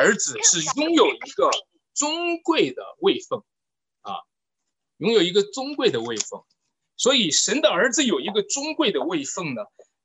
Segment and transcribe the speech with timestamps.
[0.00, 1.50] 儿子是拥有一个
[1.92, 3.40] 尊贵的位分
[4.00, 4.14] 啊，
[4.96, 6.40] 拥有一个尊贵的位分。
[6.96, 9.62] 所以神的儿子有一个尊贵的位分呢，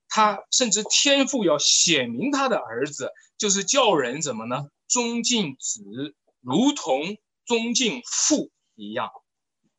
[0.10, 4.70] 他甚至天父要显明他的儿子，就是叫人怎么呢？
[4.90, 5.82] 尊敬子，
[6.42, 9.12] 如同尊敬父一样。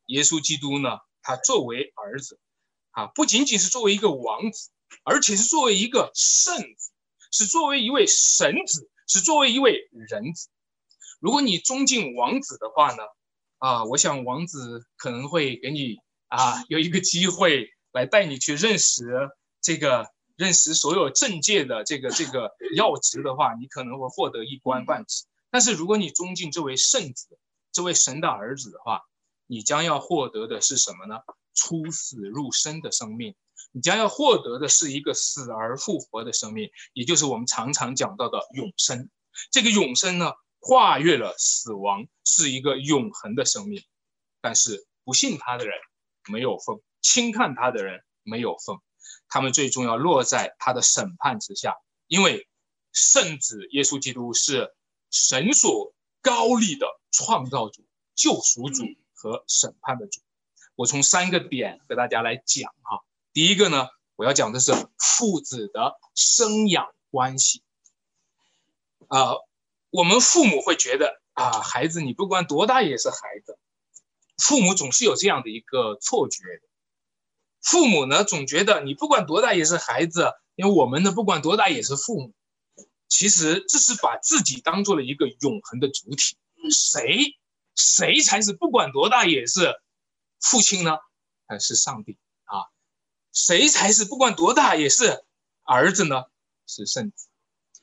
[0.07, 2.39] 耶稣基督呢，他作为儿子，
[2.89, 4.71] 啊，不仅仅是作为一个王子，
[5.03, 6.91] 而且是作为一个圣子，
[7.31, 10.49] 是作为一位神子，是作为一位人子。
[11.19, 13.03] 如果你尊敬王子的话呢，
[13.57, 15.95] 啊，我想王子可能会给你
[16.27, 19.03] 啊有一个机会来带你去认识
[19.61, 20.07] 这个。
[20.37, 25.25] 认识所有政界的这个这个要职的话，你可能会获得一官半职。
[25.49, 27.39] 但是如果你尊敬这位圣子，
[27.71, 29.01] 这位神的儿子的话，
[29.47, 31.21] 你将要获得的是什么呢？
[31.55, 33.33] 出死入生的生命，
[33.71, 39.09] 你将要获得的是一个死而复活的生命，也就是我们常常讲到的永生。
[39.51, 43.83] 这个永生呢，跨越了死亡，是一个永恒的生命。
[44.41, 45.75] 但是不信他的人
[46.29, 48.75] 没有份，轻看他的人没有份。
[49.29, 51.75] 他们最终要落在他的审判之下，
[52.07, 52.47] 因为
[52.91, 54.73] 圣子耶稣基督是
[55.11, 58.83] 神所高立的创造主、救赎主
[59.13, 60.21] 和审判的主。
[60.75, 63.03] 我从三个点给大家来讲哈。
[63.37, 67.61] 第一个呢，我要讲的是父子的生养关系。
[69.09, 69.33] 啊，
[69.91, 73.59] 我们父母会觉得啊，孩子你不管多大也是孩子，
[74.39, 76.41] 父母总是有这样的一个错觉。
[77.61, 82.33] 父母呢，总觉得你不管多大也是孩子，因为我们呢不管多大也是父母。
[83.07, 86.37] 其实这是把自己当做了一个永恒的主体。
[86.71, 87.37] 谁
[87.75, 89.75] 谁才是不管多大也是
[90.41, 90.97] 父亲呢？
[91.45, 92.17] 还是上帝？
[93.37, 95.23] 谁才是不管多大也是
[95.61, 96.23] 儿子呢？
[96.65, 97.27] 是圣子。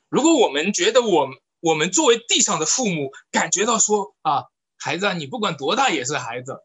[0.09, 1.29] 如果我们觉得我
[1.61, 6.59] 我们作为地上的父母，感觉到说啊，孩子啊，你不管多大也是孩子。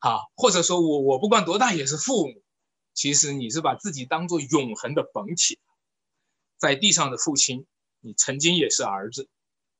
[0.00, 2.42] 啊，或者说我我不管多大也是父母，
[2.92, 5.58] 其实你是把自己当做永恒的本体，
[6.58, 7.66] 在地上的父亲，
[8.00, 9.30] 你曾经也是儿子，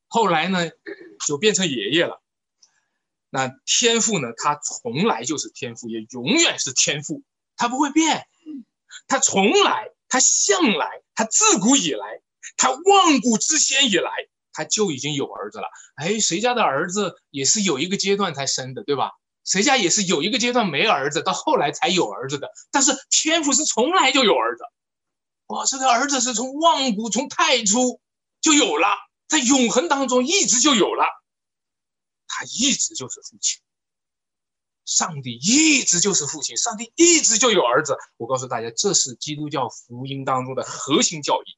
[0.09, 0.71] 后来呢
[1.27, 2.23] 就变成爷爷了。
[3.29, 4.33] 那天赋呢？
[4.37, 7.23] 他从来就是天赋，也永远是天赋，
[7.61, 8.27] 他不会变，
[9.07, 12.23] 他从来，他向来，他自古以来，
[12.57, 14.11] 他万古之先以来，
[14.55, 15.69] 他就已经有儿子了。
[15.97, 19.11] 哎，谁家的儿子也是有一个阶段才生的，对吧？
[19.45, 22.51] 谁家也是有一个阶段没儿子，到后来才有儿子的。
[22.71, 24.65] 但是天父是从来就有儿子，
[25.49, 28.01] 哇，这个儿子是从万古从太初
[28.41, 28.89] 就有了，
[29.29, 31.05] 在永恒当中一直就有了，
[32.27, 33.61] 他一直就是父亲。
[34.91, 37.97] 上帝一直就是父亲，上帝一直就有儿子。
[38.17, 41.57] 我告诉大家，这是基督教福音当中的核心教义。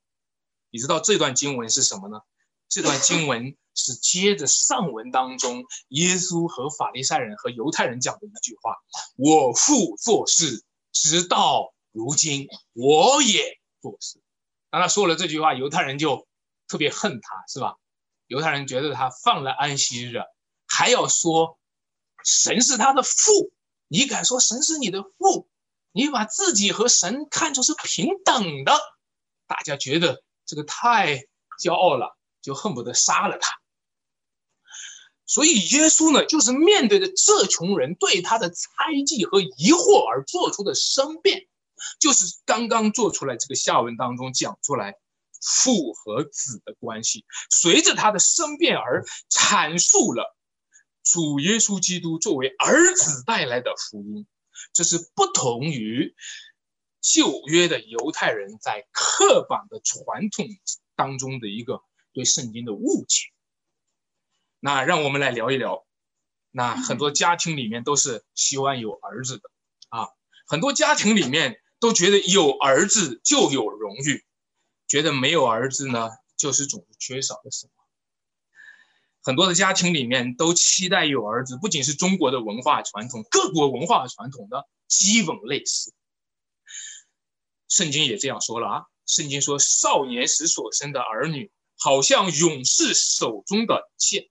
[0.70, 2.20] 你知道这段经文是什么呢？
[2.68, 3.56] 这段经文。
[3.74, 8.76] 是接着上文当中，耶稣和法利赛人和犹太人讲的一句话
[9.16, 14.20] ：“我父做事，直到如今，我也做事。”
[14.68, 16.28] 当他说了这句话，犹太人就
[16.68, 17.76] 特别恨他，是吧？
[18.26, 20.18] 犹太人觉得他犯了安息日，
[20.66, 21.58] 还要说
[22.24, 23.52] 神是他的父，
[23.88, 25.48] 你敢说神是你的父？
[25.92, 28.72] 你把自己和神看作是平等的，
[29.46, 31.26] 大家觉得这个太
[31.62, 33.58] 骄傲了，就恨不得杀了他。
[35.26, 38.66] 所以耶稣呢，就是面对着这群人对他的猜
[39.06, 41.46] 忌和疑惑而做出的申辩，
[41.98, 44.94] 就是刚刚做出来这个下文当中讲出来
[45.40, 50.36] 父和子的关系，随着他的申辩而阐述了
[51.02, 54.26] 主耶稣基督作为儿子带来的福音，
[54.72, 56.14] 这是不同于
[57.00, 60.46] 旧约的犹太人在刻板的传统
[60.94, 61.82] 当中的一个
[62.12, 63.26] 对圣经的误解。
[64.60, 65.84] 那让我们来聊一聊，
[66.52, 69.50] 那很多家庭里面都是希望有儿子的
[69.88, 70.08] 啊，
[70.46, 74.24] 很多家庭里面都觉得有儿子就有荣誉，
[74.86, 77.81] 觉得没有儿子呢就是总是缺少了什么。
[79.22, 85.94] 很多的家庭里面都期待有儿子，不仅是中国的文化传统，各国文化传统的基本类似。
[87.68, 94.28] 圣经也这样说了啊，圣经说少年时所生的儿女，好像勇士手中的剑。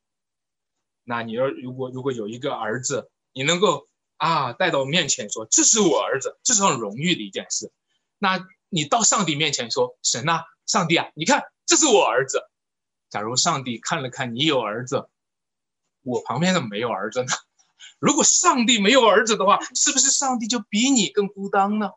[1.03, 7.71] 那你要如果如果有一个儿子，你能够啊带到面前说这是我儿子，这是很荣誉的一件事。
[8.19, 12.43] 那你到上帝面前说神呐，上帝啊，你看这是我儿子。
[13.11, 15.07] 假如上帝看了看你有儿子，
[16.01, 17.27] 我旁边怎么没有儿子呢？
[17.99, 21.91] 如果上帝没有儿子的话，是不是上帝就比你更孤单呢？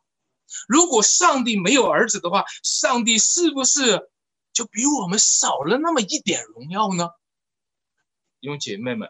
[0.69, 4.11] 如果上帝没有儿子的话，上帝是不是
[4.53, 7.09] 就比我们少了那么一点荣耀呢？
[8.41, 9.09] 弟兄姐妹们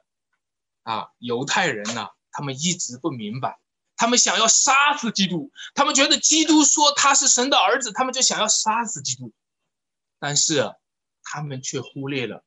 [0.83, 3.59] 啊，犹太人呐，他们一直不明白，
[3.97, 9.33] 他们想要杀死基督，他们觉得基督说他是神的儿子，他们就想要杀死基督，
[10.21, 10.73] 但是
[11.25, 12.45] 他们却忽略了，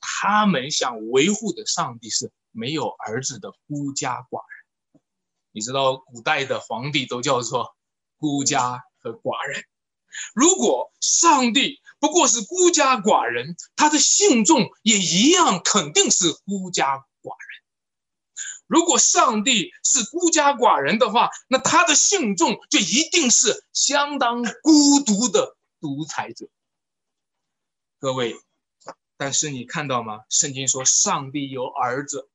[0.00, 5.02] 他们想维护的上帝是没有儿子的孤家寡人。
[5.52, 7.74] 你知道，古代的皇帝都叫做
[8.18, 9.64] 孤家和寡人。
[10.34, 17.62] 如果上帝不过是孤家寡人，他的信众也一样肯定是孤家寡人。
[18.66, 26.46] 如果上帝是孤家寡人的话，那他的信众就一定是相当孤独的独裁者。
[28.00, 28.36] 各位，
[29.16, 30.20] 但是你看到吗？
[30.30, 32.28] 圣经说上帝有儿子，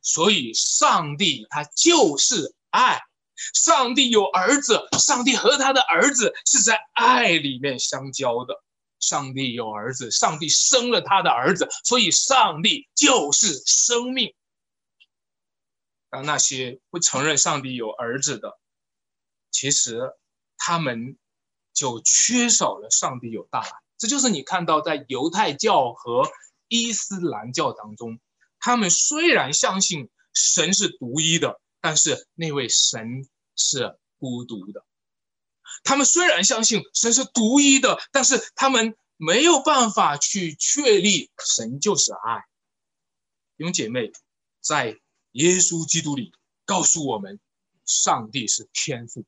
[0.00, 3.00] 所以上帝他就是爱。
[3.54, 8.64] 上帝有儿子，上帝和他的儿子是在爱里面相交的。
[8.98, 14.34] 上帝有儿子，上帝生了他的儿子，所以上帝就是生命。
[16.10, 18.58] 当那些不承认上帝有儿子的，
[19.52, 20.00] 其实
[20.56, 21.16] 他们
[21.72, 23.70] 就缺少了上帝有大爱。
[23.98, 26.30] 这就是你看到在犹太教和
[26.68, 28.20] 伊斯兰教当中，
[28.60, 31.60] 他们虽然相信神是独一的。
[31.80, 34.84] 但是那位神是孤独的，
[35.84, 42.40] 他们虽然相信神是独一的，但是他们没有办法去确立神就是爱。
[43.56, 44.10] 弟兄姐妹，
[44.60, 44.98] 在
[45.30, 46.32] 耶稣基督里
[46.64, 47.38] 告诉我们，
[47.86, 49.24] 上帝是天父，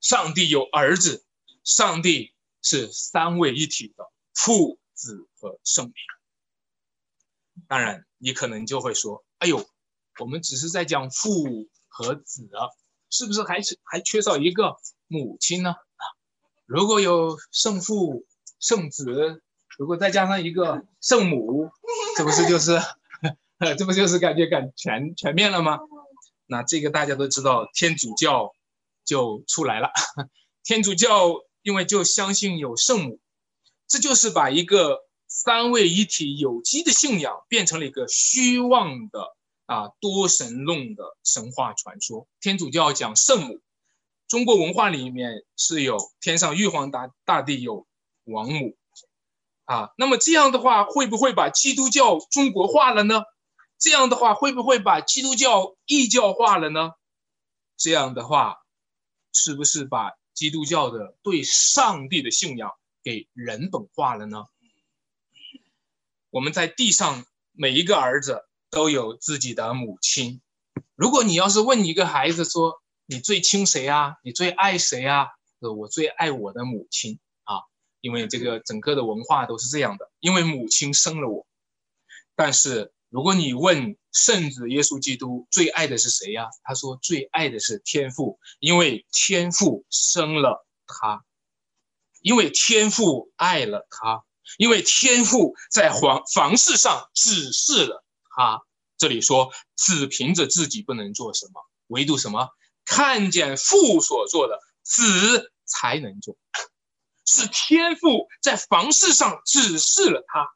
[0.00, 1.26] 上帝有儿子，
[1.64, 4.04] 上帝是三位一体的
[4.34, 5.94] 父、子和圣灵。
[7.68, 9.68] 当然，你可能就会说：“哎呦，
[10.18, 12.70] 我们只是在讲父。”和子啊，
[13.10, 14.76] 是不是还是还缺少一个
[15.08, 15.74] 母亲呢？
[16.64, 18.24] 如果有圣父、
[18.60, 19.42] 圣子，
[19.76, 21.68] 如果再加上一个圣母，
[22.16, 22.78] 这不是就是，
[23.76, 25.80] 这不就是感觉感全全面了吗？
[26.46, 28.54] 那这个大家都知道，天主教
[29.04, 29.90] 就出来了。
[30.62, 33.20] 天主教因为就相信有圣母，
[33.86, 39.36] 这就是把一个三位一体有机的信仰变成了一个虚妄的。
[39.66, 43.60] 啊，多神论的神话传说，天主教讲圣母，
[44.26, 47.86] 中国文化里面是有天上玉皇大大帝有
[48.24, 48.76] 王母，
[49.66, 53.22] 啊，那么这样的话会不会把基督教中国化了呢？
[53.78, 56.90] 这样的话会不会把基督教异教化了呢？
[57.76, 58.56] 这样的话，
[59.32, 62.72] 是不是把基督教的对上帝的信仰
[63.04, 64.46] 给人本化了呢？
[66.30, 68.46] 我们在地上每一个儿子。
[68.72, 70.40] 都有自己的母亲。
[70.94, 74.14] 如果你要是问一个孩子说：“你最亲谁啊？
[74.22, 75.26] 你最爱谁啊？”，
[75.58, 77.66] 我最爱我的母亲啊，
[78.00, 81.48] 因为这个整个的文化都是这样的，因为母亲生了我。
[82.36, 86.46] 但是如果你问圣子耶稣基督最爱的是谁呀？
[86.62, 91.24] 他说最爱的是天父，因为天父生了他，
[92.22, 94.22] 因为天父爱了他，
[94.58, 98.04] 因为天父在皇房事上指示了。
[98.36, 98.62] 他
[98.96, 102.48] 这里说，子凭着自己不能做什么，唯独什么
[102.84, 106.36] 看见父所做的，子才能做，
[107.26, 110.48] 是天父在房事上指示了他。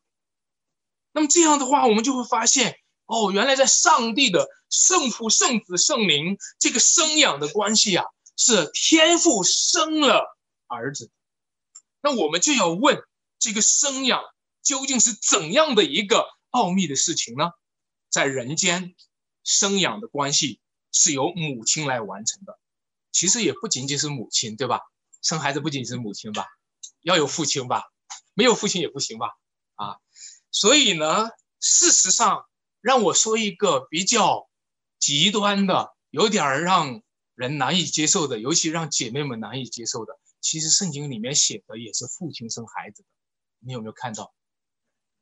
[1.14, 2.76] 那么这样的话，我们就会发现，
[3.06, 8.04] 哦，原来在上帝的圣父、圣子、圣灵这个生养的关系啊，
[8.36, 10.36] 是天父生了
[10.66, 11.12] 儿子。
[12.02, 13.00] 那我们就要问，
[13.38, 14.24] 这个生养
[14.62, 17.52] 究竟是怎样的一个奥秘的事情呢？
[18.10, 18.96] 在人间，
[19.44, 20.60] 生养的关系
[20.90, 22.58] 是由母亲来完成的。
[23.12, 24.80] 其实也不仅仅是母亲，对吧？
[25.22, 26.44] 生孩子不仅是母亲吧，
[27.02, 27.84] 要有父亲吧？
[28.34, 29.28] 没有父亲也不行吧？
[29.76, 29.96] 啊，
[30.54, 32.46] 所以呢，事实上，
[32.80, 34.48] 让我说一个比较
[35.00, 37.02] 极端的，有点让
[37.34, 40.16] 人难以接受的，尤其让姐妹们难以接受的。
[40.40, 43.08] 其实圣经里面写的也是父亲生孩子的。
[43.58, 44.32] 你有没有看到？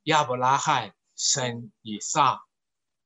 [0.02, 2.42] 亚伯拉罕生以撒。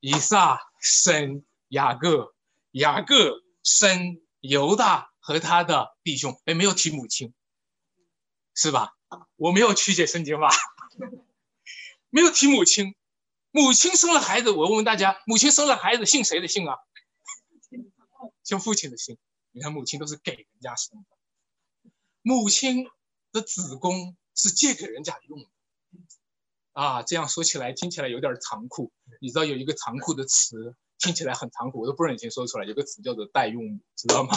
[0.01, 2.35] 以撒生雅各，
[2.73, 6.41] 雅各生犹大和他的弟兄。
[6.45, 7.33] 哎，没有提母亲，
[8.53, 8.97] 是吧？
[9.37, 10.49] 我没有曲解圣经吧？
[12.17, 12.95] 没有提母亲，
[13.51, 14.51] 母亲生了孩子。
[14.51, 16.75] 我问问大家，母亲生了孩子姓谁的姓啊？
[18.43, 19.19] 姓父亲的姓。
[19.53, 21.91] 你看，母亲都是给人家生的，
[22.23, 22.89] 母亲
[23.33, 25.49] 的子宫是借给人家用的。
[26.73, 28.91] 啊，这样说起来听起来有点残酷。
[29.21, 32.65] 你知道有一个残酷的词，听起来很残酷，我都不忍心说出来。
[32.65, 34.35] 有个词叫做代用母，知道吗？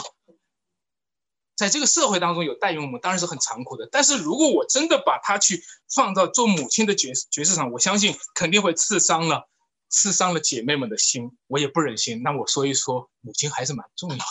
[1.59, 3.89] 在这个社会当中有代用母，当然是很残酷的。
[3.91, 5.61] 但是如果我真的把它去
[5.93, 9.49] 放到做母亲的角角色上，我相信肯定会刺伤了
[9.89, 12.21] 刺伤了姐妹们的心，我也不忍心。
[12.23, 14.23] 那我说一说，母亲还是蛮重要的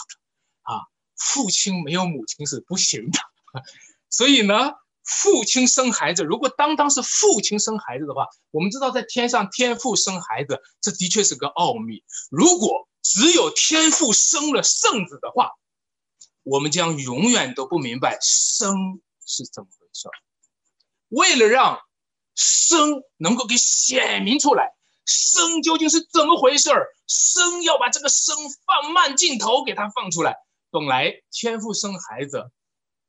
[0.63, 3.19] 啊，父亲没有母亲是不行的。
[4.09, 4.71] 所以呢，
[5.03, 12.03] 父亲生孩子，如果当当是父亲生孩子的话，我们知道在天上天父生孩子，这的确是个奥秘。
[12.31, 15.51] 如果只有天父生了圣子的话，
[16.43, 20.09] 我们将永远都不明白生是怎么回事。
[21.09, 21.79] 为了让
[22.35, 24.71] 生能够给显明出来，
[25.05, 26.87] 生究竟是怎么回事儿？
[27.07, 30.35] 生要把这个生放慢镜头给它放出来。
[30.69, 32.51] 本来天父生孩子，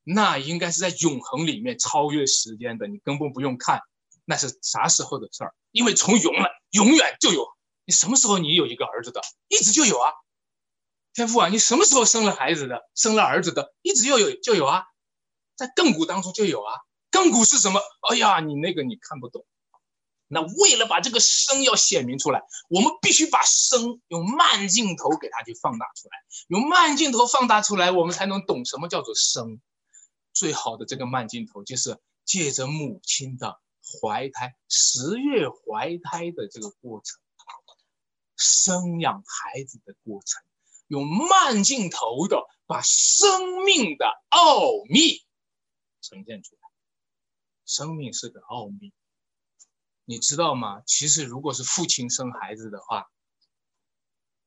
[0.03, 3.81] 那应该是在永恒里面超越时间的，你根本不用看
[4.25, 6.35] 那是啥时候的事儿，因为从永
[6.71, 7.47] 永远就有。
[7.85, 10.11] 你什么时候你有一个儿子的，一直就有啊。
[11.13, 14.85] 天父啊，你什么时候生了孩子的，生了儿子的，一直就有就有啊，
[15.57, 16.75] 在亘古当中就有啊。
[17.11, 17.81] 亘古是什么？
[18.09, 19.45] 哎呀，你那个你看不懂。
[20.33, 29.61] 那为了把这个生要显明出来，我们必须把生用慢镜头给它去放大出来，用慢镜头放大出来，我们才能懂什么叫做生。
[30.33, 33.59] 最好的这个慢镜头就是借着母亲的
[34.01, 37.19] 怀胎十月怀胎的这个过程，
[38.37, 40.41] 生养孩子的过程。
[40.91, 45.25] 用慢镜头的把生命的奥秘
[46.01, 46.61] 呈现出来。
[47.65, 48.93] 生命是个奥秘，
[50.05, 50.83] 你知道吗？
[50.87, 53.09] 其实如果是父亲生孩子的话，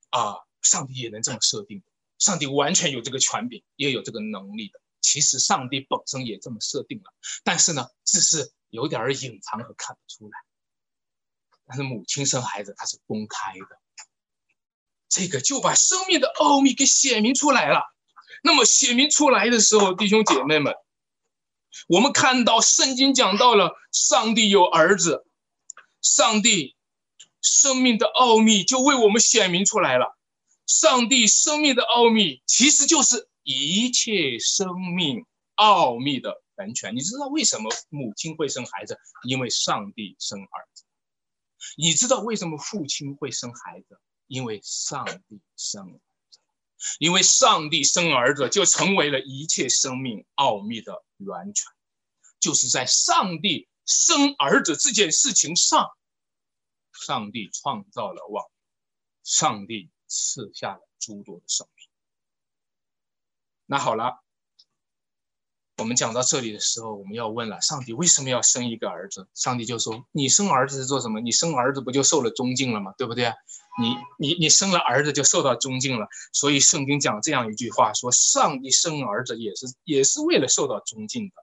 [0.09, 1.81] 啊，上帝也能这么设定。
[2.19, 4.81] 上帝完全有这个权柄，也有这个能力的。
[4.99, 7.13] 其实上帝本身也这么设定了，
[7.45, 10.37] 但是呢，只是有点隐藏和看不出来。
[11.65, 13.82] 但是母亲生孩子，它是公开的。
[15.13, 17.83] 这个就把生命的奥秘给显明出来了。
[18.41, 20.73] 那么显明出来的时候，弟兄姐妹们，
[21.87, 25.23] 我们看到圣经讲到了上帝有儿子，
[26.01, 26.75] 上帝
[27.43, 30.17] 生命的奥秘就为我们显明出来了。
[30.65, 36.95] 上帝生命的奥秘其实就是一切生命奥秘的源泉。
[36.95, 38.97] 你知道为什么母亲会生孩子？
[39.27, 40.83] 因为上帝生儿子。
[41.77, 43.99] 你知道为什么父亲会生孩子？
[44.27, 45.99] 因为上帝生儿
[46.29, 46.39] 子，
[46.99, 51.71] 因为上帝生儿子，就成为了一切生命奥秘的源泉。
[52.39, 55.89] 就是在上帝生儿子这件事情上，
[56.91, 58.51] 上帝创造了万物，
[59.23, 61.87] 上帝赐下了诸多的生命。
[63.65, 64.22] 那好了。
[65.77, 69.27] 我们讲到这里的时候，我们要问了：上帝为什么要生一个儿子？
[69.33, 71.19] 上帝就说：“你生儿子是做什么？
[71.19, 72.93] 你生儿子不就受了尊敬了吗？
[72.95, 73.33] 对不对？
[73.81, 76.07] 你你你生了儿子就受到尊敬了。
[76.31, 81.33] 所以圣经讲这样一句话：说上帝生儿子也是也是为了受到尊敬的。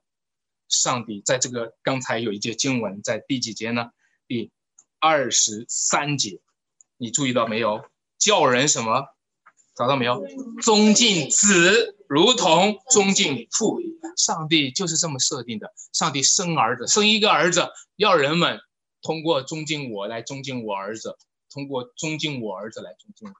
[0.68, 3.90] 上帝在这个刚才有一节经文在第几节呢？
[4.28, 4.52] 第
[5.00, 6.40] 二十三节，
[6.98, 7.82] 你注意到没有？
[8.16, 9.06] 叫人什么？
[9.76, 10.24] 找到没有？
[10.62, 13.78] 尊敬子。”如同尊敬父，
[14.16, 15.72] 上帝就是这么设定的。
[15.92, 18.60] 上帝生儿子，生一个儿子，要人们
[19.00, 21.16] 通过尊敬我来尊敬我儿子，
[21.52, 23.34] 通过尊敬我儿子来尊敬我。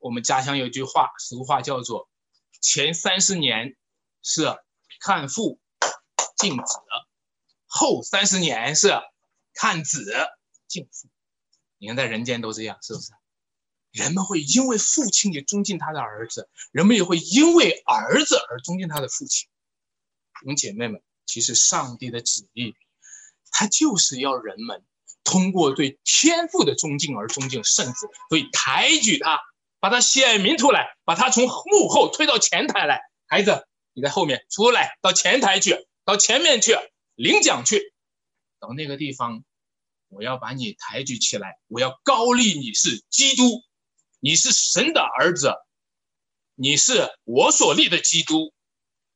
[0.00, 2.08] 我们家乡有句话，俗话叫做
[2.60, 3.76] “前三十年
[4.24, 4.56] 是
[5.00, 5.60] 看父
[6.36, 6.64] 敬子，
[7.68, 9.00] 后三十年是
[9.54, 10.12] 看子
[10.66, 11.08] 敬父”。
[11.78, 13.12] 你看在人间都这样，是不是？
[13.92, 19.48] 人们会因为父亲也尊敬他的儿子，人们也会因为儿子而尊敬他的父亲。
[20.40, 22.74] 弟兄姐妹们，其实上帝的旨意，
[23.50, 24.82] 他就是要人们
[25.24, 29.38] 通过对天父的尊敬而尊敬圣子，所以抬举他，
[29.78, 33.02] 把他显明出来，把他从幕后推到前台来。
[33.26, 36.74] 孩子，你在后面出来，到前台去，到前面去
[37.14, 37.92] 领奖去，
[38.58, 39.44] 到那个地方，
[40.08, 43.62] 我要把你抬举起来，我要高立你是基督。
[44.24, 45.52] 你是神的儿子，
[46.54, 48.54] 你是我所立的基督，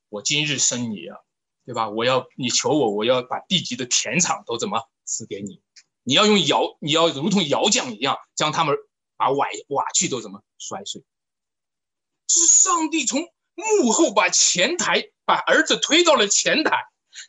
[0.08, 1.16] 我今日生你啊，
[1.64, 1.88] 对吧？
[1.88, 5.62] 我要你求我，我要把地级的田场都怎么赐给你？
[6.02, 8.74] 你要用窑，你要如同窑匠一样，将他们
[9.16, 11.04] 把瓦瓦器都怎么摔碎？
[12.26, 13.20] 是上帝从
[13.54, 16.82] 幕后把前台把儿子推到了前台，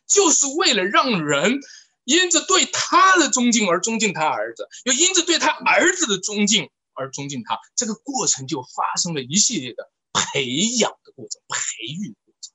[0.08, 1.60] 就是为了让人
[2.02, 6.68] 因着对他的尊敬而尊敬他儿子，又因着对他儿子的尊敬。
[6.98, 10.44] 而尊敬他，这个过程就发生了一系列的培
[10.78, 12.52] 养的过程、培育过程。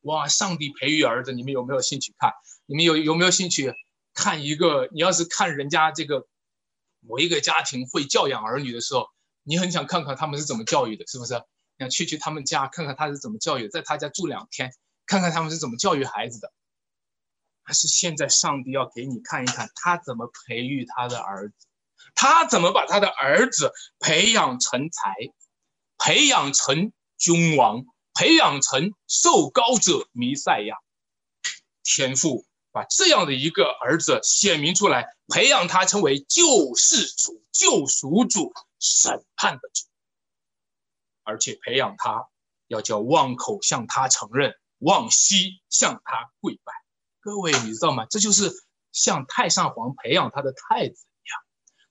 [0.00, 2.32] 哇，上帝培育儿子，你们有没有兴趣看？
[2.66, 3.72] 你们有有没有兴趣
[4.14, 4.88] 看一个？
[4.92, 6.26] 你要是看人家这个
[7.00, 9.06] 某一个家庭会教养儿女的时候，
[9.42, 11.34] 你很想看看他们是怎么教育的，是不是？
[11.78, 14.72] 想去去他们家看看他是怎么教育，在他家住两天，
[15.06, 16.52] 看看他们是怎么教育孩子的。
[17.64, 21.66] 还是现在上帝要给你看一看他怎么培育他的儿子。
[22.14, 25.14] 他怎么把他的儿子培养成才，
[25.98, 30.76] 培养成君王，培养成受高者弥赛亚？
[31.82, 39.86] 天父把这样的一个儿子显明出来，培养他成为救世主、救赎主、审判的主，
[41.24, 42.26] 而且培养他
[42.68, 46.72] 要叫望口向他承认，望膝向他跪拜。
[47.20, 48.06] 各位，你知道吗？
[48.06, 48.50] 这就是
[48.92, 51.06] 向太上皇培养他的太子。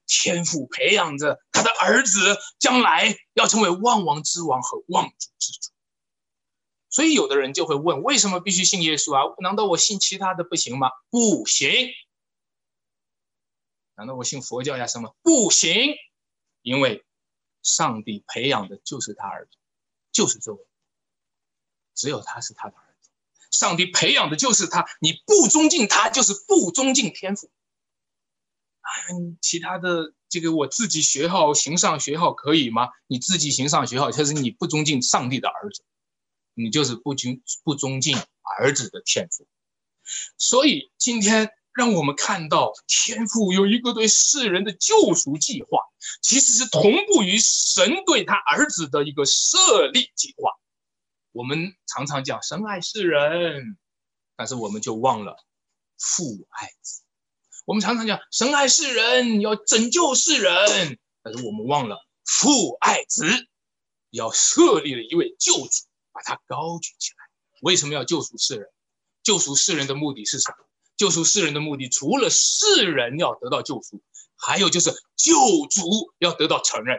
[0.07, 5.72] 天父培养着他的儿子，将来要成为万王之王和万主之主。
[6.89, 9.36] 所以有的人就会问：为什么必须信耶稣啊？
[9.41, 10.89] 难道我信其他的不行吗？
[11.10, 11.72] 不行。
[13.95, 14.86] 难道我信佛教呀？
[14.86, 15.95] 什么不行？
[16.62, 17.03] 因为
[17.62, 19.57] 上帝培养的就是他儿子，
[20.12, 20.65] 就是这位，
[21.95, 23.10] 只有他是他的儿子。
[23.51, 27.50] 上帝培养的就是他，你不尊敬他，就是不尊敬天赋
[28.83, 29.37] 父。
[29.41, 32.89] 其他的这个我自己学好行上学好可以吗？
[33.07, 35.83] 你自己行上学好，就是你不尊敬上帝的儿子，
[36.53, 38.17] 你就是不尊不尊敬
[38.57, 39.47] 儿子的天赋。
[40.37, 45.79] 所以今天让我们看到天赋有一个对世人的救赎计划，
[46.21, 50.51] 其实是同步于神对他儿子的一个设立计划。
[51.31, 53.77] 我们常常讲神爱世人，
[54.35, 55.37] 但是我们就忘了
[55.97, 57.01] 父爱子。
[57.65, 63.25] 我们常常讲神爱世人，要拯救世人，但是我们忘了父爱子，
[64.10, 67.17] 要设立了一位救主，把他高举起来。
[67.62, 68.67] 为什么要救赎世人？
[69.24, 70.58] 救赎世人的目的是什么？
[70.98, 74.01] 救赎世人的目的，除了世人要得到救赎，
[74.36, 75.34] 还有就是救
[75.70, 76.98] 主要得到承认。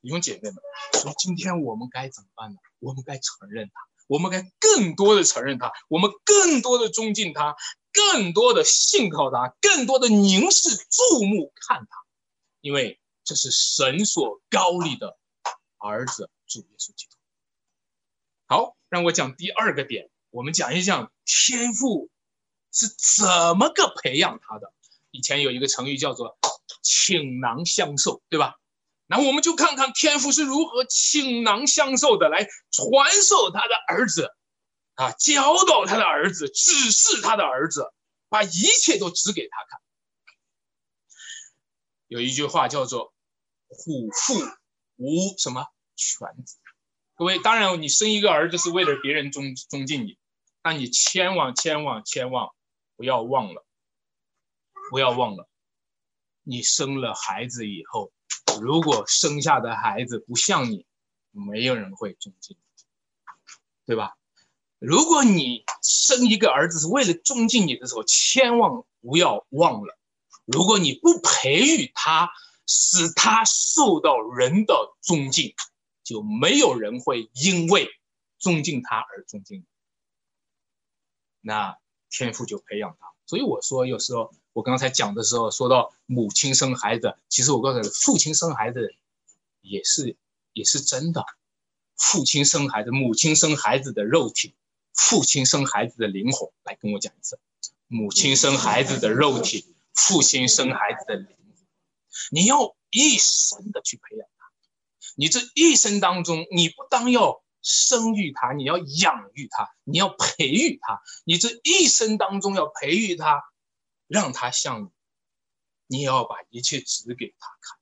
[0.00, 0.54] 弟兄姐妹们，
[0.92, 2.56] 所以今天我们该怎么办呢？
[2.78, 7.56] 我们该承认他，我们该更多的承认他，我们更多的尊敬他。
[7.92, 11.96] 更多的信靠他，更多的凝视注目看他，
[12.60, 15.18] 因为这是神所高立的
[15.78, 17.16] 儿子主耶稣基督。
[18.46, 22.10] 好，让我讲第二个点，我们讲一讲天赋
[22.72, 24.72] 是怎么个培养他的。
[25.10, 26.38] 以前有一个成语叫做
[26.82, 28.54] “倾囊相授”，对吧？
[29.10, 34.30] 那我们就看看天赋是如何倾囊相授的来传授他的儿子。
[34.98, 37.92] 啊，教导他的儿子，指示他的儿子，
[38.28, 39.80] 把一切都指给他看。
[42.08, 43.14] 有一句话叫做
[43.70, 44.34] “虎父
[44.96, 46.56] 无什么犬子”。
[47.14, 50.18] 各位，当然你生一个儿子是为了别人尊尊敬你，
[50.62, 52.48] 但你千万千万千万
[52.96, 53.64] 不要忘了，
[54.90, 55.48] 不要忘了，
[56.42, 58.10] 你生了孩子以后，
[58.60, 60.86] 如果生下的孩子不像你，
[61.30, 62.84] 没有人会尊敬你，
[63.86, 64.16] 对吧？
[64.78, 69.98] 如果你生一个儿子是为了尊敬你的时候，千万不要忘了，
[70.44, 72.30] 如果你不培育他，
[72.66, 75.54] 使他受到人的尊敬，
[76.04, 77.88] 就没有人会因为
[78.38, 79.64] 尊敬他而尊敬你。
[81.40, 81.76] 那
[82.08, 83.08] 天父就培养他。
[83.26, 88.94] 所以我说，有时候我刚才讲的时候说到母亲生孩子，其实我告诉你，父亲生孩子
[89.60, 90.16] 也是
[90.52, 91.24] 也是真的。
[91.96, 94.54] 父亲生孩子，母亲生孩子的肉体。
[94.98, 97.36] 父亲生孩子的灵魂，来跟我讲一次；
[97.86, 101.66] 母亲生孩子的肉体，父亲生孩子的灵魂。
[102.32, 104.50] 你要一生的去培养他，
[105.14, 111.00] 你这一生当中，你不当要生育他，你要养育他，你要培育他。
[111.24, 113.44] 你这一生当中要培育他，
[114.08, 114.88] 让他像你，
[115.86, 117.78] 你也要把一切指给他看。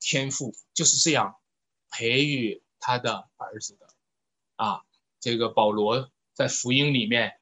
[0.00, 1.36] 天赋就是这样
[1.90, 3.86] 培育他的儿子的，
[4.56, 4.82] 啊。
[5.22, 7.34] 这个保罗在福音里面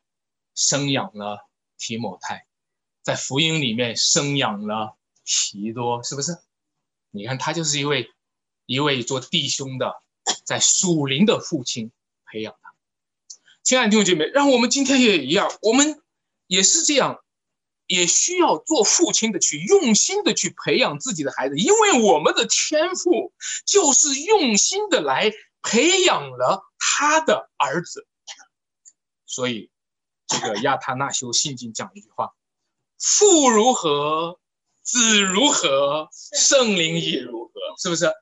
[0.54, 2.46] 生养了提摩太，
[3.02, 6.36] 在福音里面生养了提多，是不是？
[7.10, 8.10] 你看他就是一位
[8.66, 9.94] 一位做弟兄的，
[10.44, 11.90] 在属灵的父亲
[12.26, 12.74] 培养他。
[13.62, 16.02] 亲爱的弟兄姐妹，让我们今天也一样，我们
[16.46, 17.24] 也是这样，
[17.86, 23.32] 也需要做父亲的去用心的去培养自己的孩子，因为我们的天赋
[23.64, 25.32] 就是用心的来。
[25.62, 28.06] 培养了他的儿子，
[29.26, 29.70] 所以
[30.26, 32.34] 这个亚他那修信经讲一句话：
[32.98, 34.40] 父如何，
[34.82, 38.12] 子如何，圣灵也如何，是不是？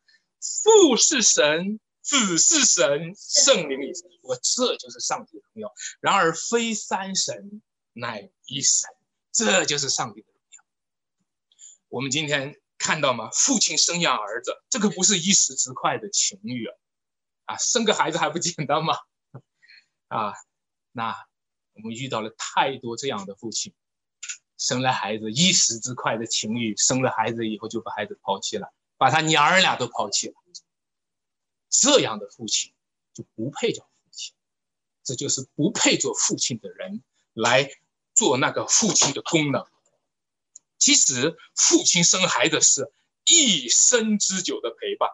[0.40, 4.04] 父是神，子是神，圣灵也是。
[4.22, 5.72] 我这就是上帝的荣耀。
[6.00, 8.88] 然而非三神，乃一神，
[9.32, 10.64] 这就是上帝的荣耀。
[11.88, 13.30] 我们今天看到吗？
[13.32, 16.76] 父亲生养儿子，这个不是一时之快的情欲啊。
[17.48, 18.94] 啊，生个孩子还不简单吗？
[20.08, 20.34] 啊，
[20.92, 21.16] 那
[21.72, 23.72] 我们遇到了太多这样的父亲，
[24.58, 30.34] 生了孩子一时之快的情欲，生了孩子以后就把孩子抛弃了，把他娘儿俩都抛弃了。
[31.70, 32.74] 这样的父亲
[33.14, 34.34] 就不配叫父亲，
[35.02, 37.70] 这就是不配做父亲的人来
[38.14, 39.66] 做那个父亲的功能。
[40.76, 42.92] 其实，父亲生孩子是
[43.24, 45.08] 一生之久的陪伴。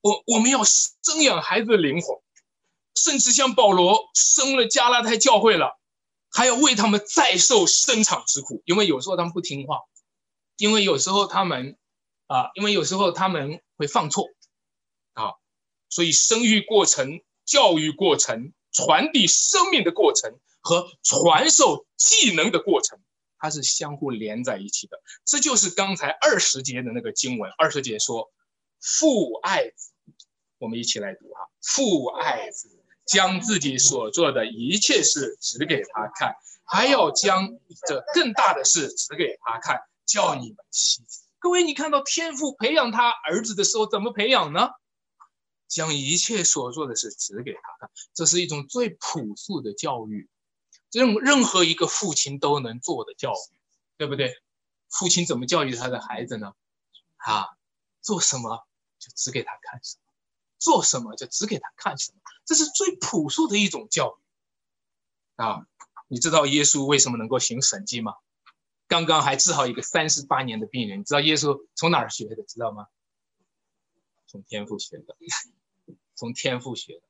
[0.00, 2.16] 我我们要生养孩子的灵魂，
[2.94, 5.76] 甚至像保罗生了加拉太教会了，
[6.30, 9.80] 还要为他们再受生产之苦，因为有时候他们不听话，
[10.56, 11.76] 因为有时候他们
[12.28, 14.26] 啊，因为有时候他们会犯错
[15.14, 15.34] 啊，
[15.88, 23.00] 所以生育过程、教育过程、传递生命的过程和传授技能的过程，
[23.38, 25.00] 它是相互连在一起的。
[25.24, 28.30] 这就是刚才二十节的那个经文，二十节说。
[28.80, 29.92] 父爱子，
[30.58, 31.48] 我们一起来读哈。
[31.60, 32.68] 父爱子，
[33.06, 37.48] 将自己所做的一切事指给他看，还要将
[37.86, 41.04] 这更大的事指给他看，叫你们信。
[41.38, 44.70] 各位，你看到天父培养他儿子的时候怎么培养呢？
[45.68, 50.28] 将一切所做的事指给他看，这是一种最朴素的教育，
[50.90, 53.58] 任任何一个父亲都能做的教育，
[53.98, 54.34] 对不对？
[54.88, 56.54] 父亲怎么教育他的孩子呢？
[57.16, 57.48] 啊，
[58.00, 58.66] 做什么？
[58.98, 60.12] 就指给他看什么，
[60.58, 65.66] 做什么就指给他看什么，这是最朴素的一种教育啊！
[66.08, 68.14] 你知道耶稣为什么能够行神迹吗？
[68.86, 72.42] 刚刚还治好一个三十八年的病人，你知道耶稣从哪儿学的？
[72.42, 72.86] 知道吗？
[74.26, 75.16] 从天父学的，
[76.14, 77.02] 从天父学的，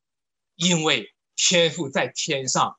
[0.57, 2.79] 因为天父在天上，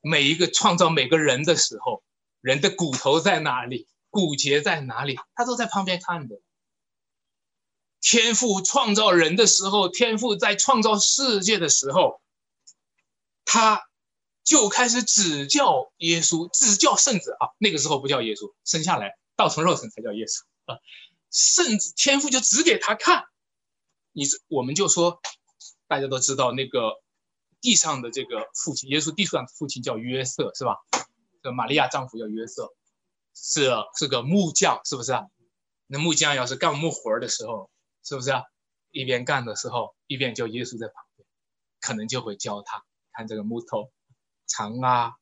[0.00, 2.02] 每一个创造每个人的时候，
[2.40, 6.40] 人的骨头在哪里，骨节在哪里，他都在旁边看着。
[8.08, 12.20] 天父创造人的时候，天父在创造世界的时候，
[13.44, 13.82] 他
[14.44, 17.50] 就开始指教耶稣，指教圣子啊。
[17.58, 20.42] 那个时候不叫耶稣，生下来道成肉身才叫耶稣
[20.72, 20.78] 啊。
[21.32, 23.24] 圣子天父就指给他看，
[24.12, 25.20] 你我们就说，
[25.88, 27.02] 大家都知道那个
[27.60, 30.76] 地上的这个父亲，耶稣地上的父亲叫约瑟，是吧？
[31.42, 32.72] 这玛利亚丈夫叫约瑟，
[33.34, 35.24] 是是个木匠，是不是啊？
[35.88, 37.68] 那木匠要是干木活的时候。
[38.06, 38.44] 是不是啊？
[38.92, 41.26] 一边干的时候，一边就耶稣在旁边，
[41.80, 43.92] 可能就会教他看这个木头
[44.46, 45.16] 长啊、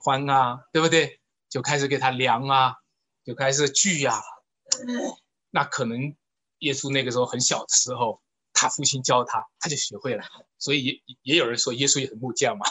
[0.00, 1.18] 宽啊，对不对？
[1.48, 2.74] 就开始给他量啊，
[3.24, 4.20] 就开始锯呀。
[5.48, 6.14] 那可能
[6.58, 8.20] 耶稣那个时候很小的时候，
[8.52, 10.22] 他父亲教他，他就学会了。
[10.58, 12.66] 所以也也有人说耶稣也是木匠嘛。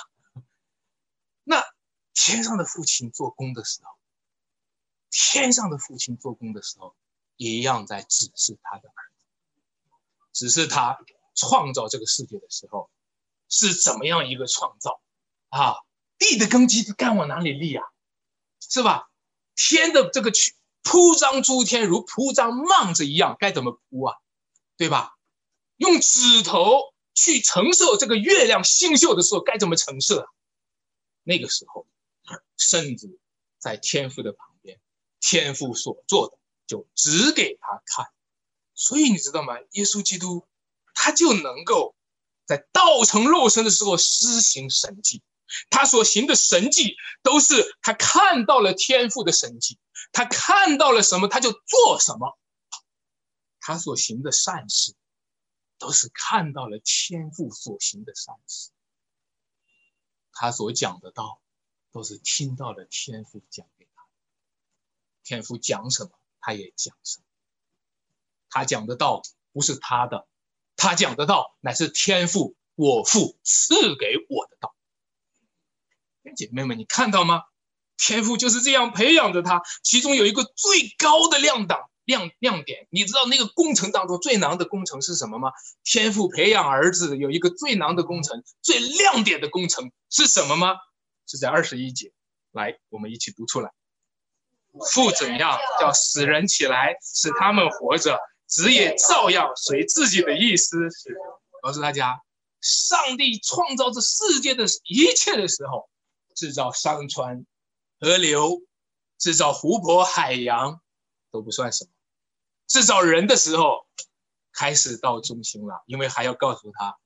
[1.44, 1.64] 那
[2.14, 3.90] 天上的父亲做工的时候，
[5.10, 6.96] 天上的父亲做工的时候，
[7.36, 9.15] 一样在指示他的儿子。
[10.36, 11.00] 只是他
[11.34, 12.92] 创造这个世界的时候，
[13.48, 15.02] 是怎么样一个创造
[15.50, 15.76] 啊？
[16.20, 17.84] 地的根基该往哪里立啊？
[18.60, 19.10] 是吧？
[19.56, 24.18] 天的这个去铺张诸天如铺张幔子一样，该怎么铺啊？
[24.76, 25.16] 对吧？
[25.78, 30.28] 用指头去承受这个月亮星宿的时候，该怎么承受啊？
[31.24, 31.88] 那个时候，
[32.58, 33.20] 甚至
[33.58, 34.80] 在天父的旁边，
[35.22, 38.12] 天父所做的就指给他看。
[38.76, 39.58] 所以你知道吗？
[39.72, 40.46] 耶稣基督
[40.94, 41.96] 他就能够
[42.46, 45.24] 在道成肉身的时候施行神迹，
[45.70, 49.80] 他所行的神迹都是他看到了天赋的神迹，
[50.12, 52.38] 他看到了什么他就做什么，
[53.60, 54.94] 他所行的善事
[55.78, 58.72] 都是看到了天赋所行的善事，
[60.34, 61.42] 他所讲的道
[61.92, 64.04] 都是听到了天赋讲给他，
[65.24, 66.12] 天赋讲什么
[66.42, 67.25] 他也讲什么。
[68.50, 69.22] 他讲的道
[69.54, 70.28] 不是他的，
[70.76, 74.76] 他讲的道乃是天父我父赐给我的道。
[76.36, 77.44] 姐妹们，你看到吗？
[77.98, 79.62] 天父就是这样培养着他。
[79.82, 85.52] 其中有一个最高的亮档亮亮点，你知道那个工程当中最难的工程是什么吗？
[85.84, 90.76] 天父培养儿子有一个最难的工程，最亮点的工程是什么吗？
[91.26, 92.12] 是在二十一节。
[92.52, 93.72] 来，我们一起读出来。
[94.94, 98.20] 父怎样叫死人起来，使他们活着？
[98.56, 100.78] 子也照样随自己的意思。
[101.62, 102.22] 告诉大家，
[102.62, 105.90] 上帝创造这世界的一切的时候，
[106.36, 107.46] 制造山川、
[108.00, 108.62] 河流，
[109.18, 110.80] 制造湖泊、海洋
[111.32, 111.92] 都不算什么。
[112.68, 113.88] 制造人的时候，
[114.54, 116.98] 开始到中心了，因为还要告诉他，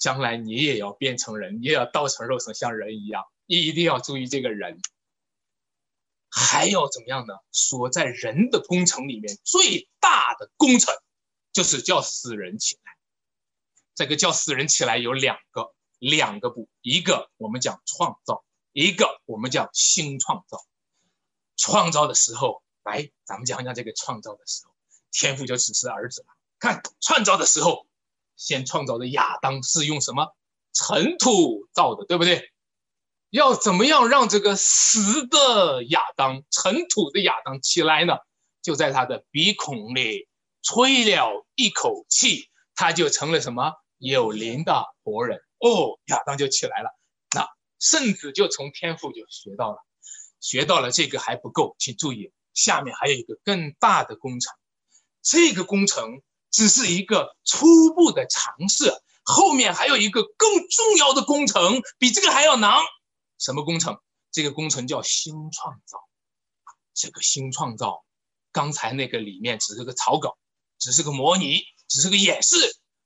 [0.00, 3.22] 将来你也要变成人，你也要道成肉身，像人一样。
[3.46, 4.80] 你一定要注意这个人。
[6.36, 7.34] 还要怎么样呢？
[7.52, 10.92] 说在人的工程里面，最大的工程
[11.52, 12.92] 就是叫死人起来。
[13.94, 20.66] 这个叫死人起来有两个两个步，一个我们讲创造，一个我们叫新创造。
[21.56, 24.74] 创造的时候，来，咱们讲讲这个创造的时候，
[25.12, 26.26] 天父就指示儿子了。
[26.58, 27.86] 看创造的时候，
[28.36, 30.34] 先创造的亚当是用什么
[30.72, 32.50] 尘土造的，对不对？
[33.34, 38.18] 要怎么样让这个死的亚当、尘土的亚当起来呢？
[38.62, 40.28] 就在他的鼻孔里
[40.62, 46.90] 吹了一口气，他就成了什么有灵的活人哦，亚当就起来了。
[47.34, 47.48] 那
[47.80, 49.78] 圣子就从天父就学到了，
[50.40, 54.54] 学到了这个还不够，请注意，下面还有一个更大的工程。
[55.22, 58.92] 这个工程只是一个初步的尝试，
[59.24, 62.78] 后面还有一个更重要的工程，比这个还要难。
[63.38, 63.98] 什么工程？
[64.30, 65.98] 这个工程叫新创造。
[66.94, 68.04] 这个新创造，
[68.52, 70.38] 刚才那个里面只是个草稿，
[70.78, 72.56] 只是个模拟，只是个演示。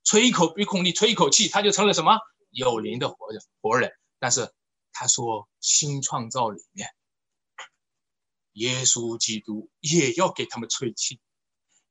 [0.03, 2.17] 吹一口鼻孔里吹一口气，他就成了什么
[2.51, 3.91] 有灵的活人活人。
[4.19, 4.51] 但是
[4.91, 6.89] 他说新创造里面，
[8.53, 11.19] 耶稣基督也要给他们吹气，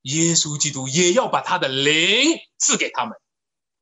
[0.03, 3.17] 耶稣基督也要把他的灵赐给他们，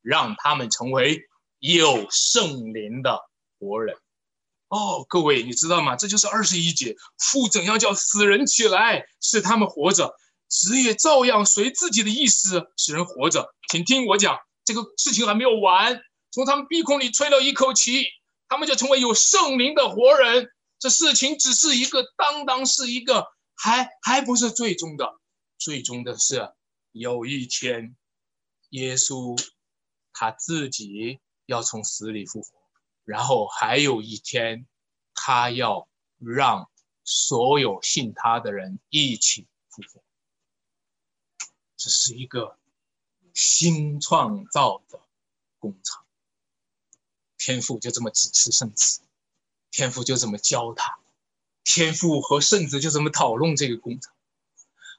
[0.03, 1.21] 让他们成为
[1.59, 3.21] 有圣灵的
[3.59, 3.99] 活人。
[4.69, 5.95] 哦，各位，你知道吗？
[5.95, 10.15] 这就是二十一节，父怎样叫死人起来，使他们活着，
[10.49, 13.55] 子也照样随自己的意思使人活着。
[13.71, 16.01] 请听我讲，这个事情还没有完。
[16.33, 18.05] 从他们鼻孔里吹了一口气，
[18.49, 20.51] 他们就成为有圣灵的活人。
[20.79, 23.25] 这事情只是一个，当当是一个，
[23.55, 25.15] 还还不是最终的。
[25.59, 26.53] 最终的是，
[26.93, 27.97] 有一天，
[28.71, 29.41] 耶稣
[30.13, 32.49] 他自己要从死里复活。
[33.07, 34.67] 然后还有一天，
[35.15, 35.87] 他要
[36.19, 36.69] 让
[37.05, 40.03] 所有信他的人一起复活。
[41.77, 42.59] 这是一个
[43.33, 44.99] 新创造的
[45.61, 46.05] 工厂。
[47.39, 49.03] 天父就这么指示圣子，
[49.71, 50.99] 天父就这么教他，
[51.63, 54.13] 天父和圣子就这么讨论这个工程，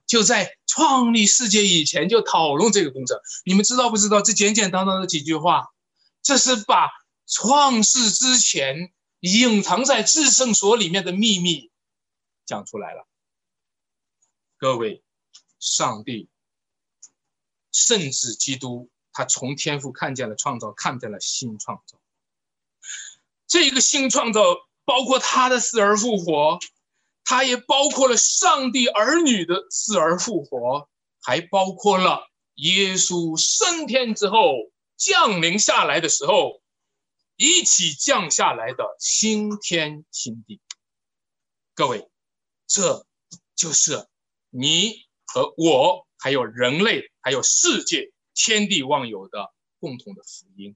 [0.05, 3.19] 就在创立世界以前就讨论这个工程。
[3.43, 4.21] 你们知道不知道？
[4.21, 5.73] 这简简单单的几句话，
[6.23, 6.89] 这是把。
[7.27, 11.69] 创世之前隐藏在至圣所里面的秘密
[12.45, 13.05] 讲出来了。
[14.57, 15.03] 各位，
[15.59, 16.29] 上帝、
[17.71, 21.99] 圣子基督，他从天赋看见了创造，看见了新创造。
[23.45, 24.41] 这个新创造
[24.85, 26.59] 包括他的死而复活，
[27.25, 30.89] 他也包括了上帝儿女的死而复活，
[31.21, 34.53] 还包括了耶稣升天之后
[34.95, 36.61] 降临下来的时候。
[37.37, 40.59] 一起降下来的新天新地，
[41.75, 42.09] 各位，
[42.65, 43.05] 这
[43.55, 44.07] 就是
[44.49, 50.75] 你和我，还有人类，还有世界，天地万有的共同的福音。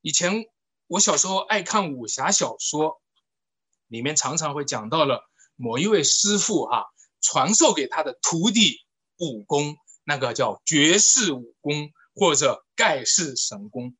[0.00, 0.46] 以前
[0.86, 3.02] 我小时候爱看武侠小说，
[3.88, 6.84] 里面常常会讲到了某一位师傅啊，
[7.20, 8.86] 传授给他的徒弟
[9.18, 13.94] 武功，那个叫绝世武功或者盖世神功。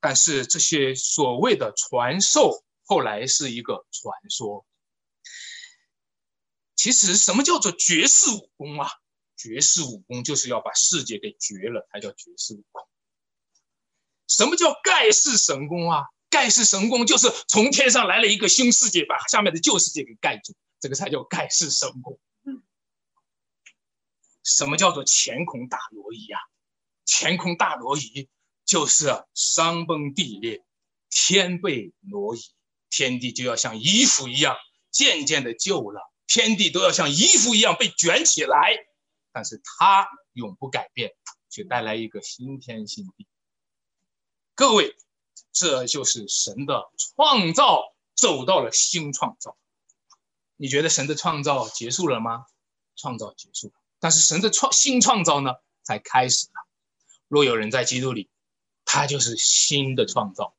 [0.00, 4.66] 但是这些所谓的传授，后来是一个传说。
[6.74, 8.88] 其实什么叫做绝世武功啊？
[9.36, 12.86] 绝世武功就是要把世界给绝了，才叫绝世武功。
[14.28, 16.04] 什么叫盖世神功啊？
[16.28, 22.20] 盖世神功就是从天上来了一个新世界，把下面的旧世界给盖住，这个才叫盖世神功。
[24.44, 26.40] 什么叫做乾坤大挪移啊？
[27.06, 28.28] 乾坤大挪移。
[28.66, 30.64] 就是山崩地裂，
[31.08, 32.40] 天被挪移，
[32.90, 34.56] 天地就要像衣服一样
[34.90, 38.74] 渐渐的旧了，天地都要像衣服一样被卷起来，
[39.30, 41.14] 但是它永不改变，
[41.48, 43.28] 却带来一个新天新地。
[44.56, 44.96] 各位，
[45.52, 49.56] 这就是神的创造走到了新创造。
[50.56, 52.46] 你觉得神的创造结束了吗？
[52.96, 55.52] 创造结束了，但是神的创新创造呢，
[55.84, 56.66] 才开始了。
[57.28, 58.28] 若有人在基督里。
[58.86, 60.54] 他就是新的创造，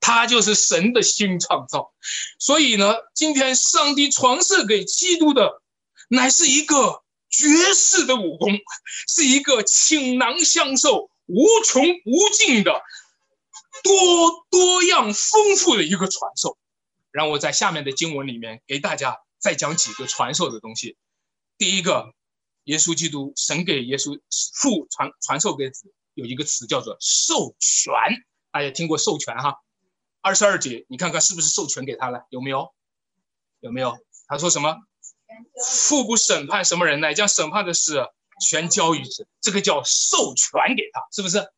[0.00, 1.92] 他就是神的新创造。
[2.40, 5.62] 所以呢，今天上帝传授给基督的，
[6.08, 8.58] 乃是一个绝世的武功，
[9.06, 12.82] 是一个倾囊相授、无穷无尽的、
[13.84, 16.58] 多多样丰富的一个传授。
[17.12, 20.96] 让我在下面的经文里面给大家再讲几个传授的东西。
[21.58, 22.14] 第一个，
[22.64, 24.18] 耶稣基督，神给耶稣
[24.54, 25.92] 父传传授给子。
[26.14, 27.92] 有一个词叫做授权，
[28.50, 29.56] 大家听过授权哈？
[30.20, 32.26] 二十二节，你看看是不是授权给他了？
[32.30, 32.74] 有没有？
[33.60, 33.98] 有没有？
[34.26, 34.76] 他说什么？
[35.86, 37.14] 父不审判什么人呢？
[37.14, 38.06] 将审判的事
[38.46, 41.50] 全交于子，这个叫授权给他，是不是？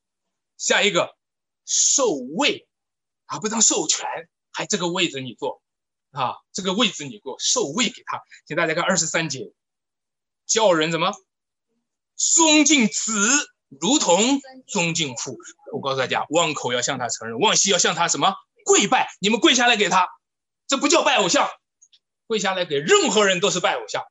[0.56, 1.16] 下一个，
[1.66, 2.68] 授位，
[3.26, 4.06] 啊，不当授权，
[4.52, 5.62] 还这个位置你坐，
[6.12, 8.22] 啊，这个位置你给我受位给他。
[8.46, 9.52] 请大家看二十三节，
[10.46, 11.12] 叫人怎么
[12.14, 13.12] 尊敬子，
[13.68, 15.36] 如同尊敬父。
[15.72, 19.08] 我告诉大家，望口要向他承认，望膝要向他什么跪拜？
[19.20, 20.08] 你们跪下来给他，
[20.66, 21.48] 这不叫拜偶像。
[22.26, 24.02] 跪下来给任何人都是拜偶像，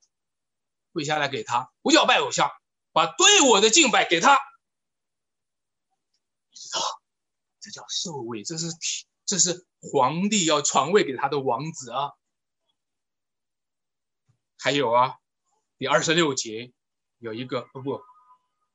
[0.91, 2.51] 跪下来给他不叫拜偶像，
[2.91, 4.37] 把对我的敬拜给他。
[6.53, 6.79] 知道，
[7.59, 8.67] 这叫受位，这是
[9.25, 12.11] 这是皇帝要传位给他的王子啊。
[14.59, 15.15] 还有啊，
[15.79, 16.71] 第二十六节
[17.17, 17.99] 有一个不不，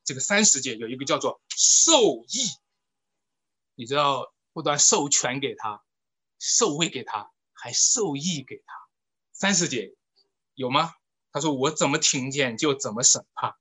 [0.09, 2.49] 这个三十节有一个叫做授意，
[3.75, 5.85] 你知道不断授权给他，
[6.39, 8.73] 授位给他，还授意给他。
[9.35, 9.95] 三十节
[10.55, 10.95] 有吗？
[11.31, 13.55] 他说我怎么听见就怎么审判，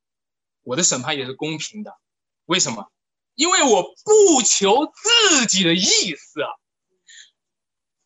[0.62, 1.94] 我的审判也是公平的。
[2.46, 2.90] 为什么？
[3.34, 6.48] 因为我不求自己的意思啊，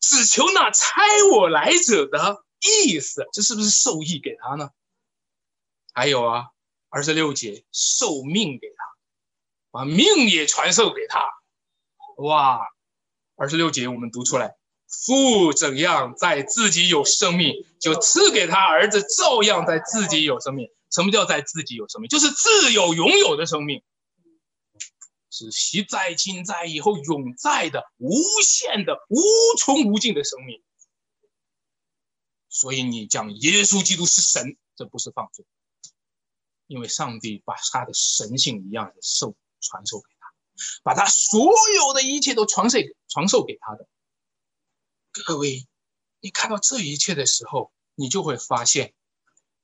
[0.01, 1.01] 只求那差
[1.31, 3.25] 我来者的意思。
[3.31, 4.69] 这是不是授意给他呢？
[5.93, 6.49] 还有啊，
[6.93, 8.83] 二十六节受命给他，
[9.71, 11.19] 把命也传授给他。
[12.17, 12.59] 哇，
[13.35, 14.55] 二十六节我们读出来。
[14.85, 20.69] 父怎样在自己有生命，就赐给他儿子照样在自己有生命。
[20.91, 22.07] 什么叫在自己有生命？
[22.09, 23.81] 就是自有拥有的生命，
[25.31, 29.17] 是昔在、今在、以后永在的无限的无
[29.57, 30.61] 穷无尽的生命。
[32.49, 35.43] 所以你讲耶稣基督是神，这不是放罪，
[36.67, 40.33] 因为上帝把他的神性一样的受传授给他，
[40.83, 43.87] 把他所有的一切都传授传授给他的。
[45.11, 45.67] 各位，
[46.21, 48.93] 你看到这一切的时候，你就会发现，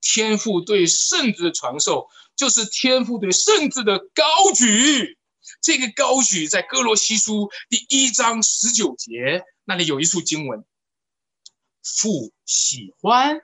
[0.00, 5.18] 天赋对圣子的传授，就是天赋对圣子的高举。
[5.60, 10.64] 这个高举在哥罗西书第一章十九节那里有一处经文：
[11.82, 13.40] 父喜欢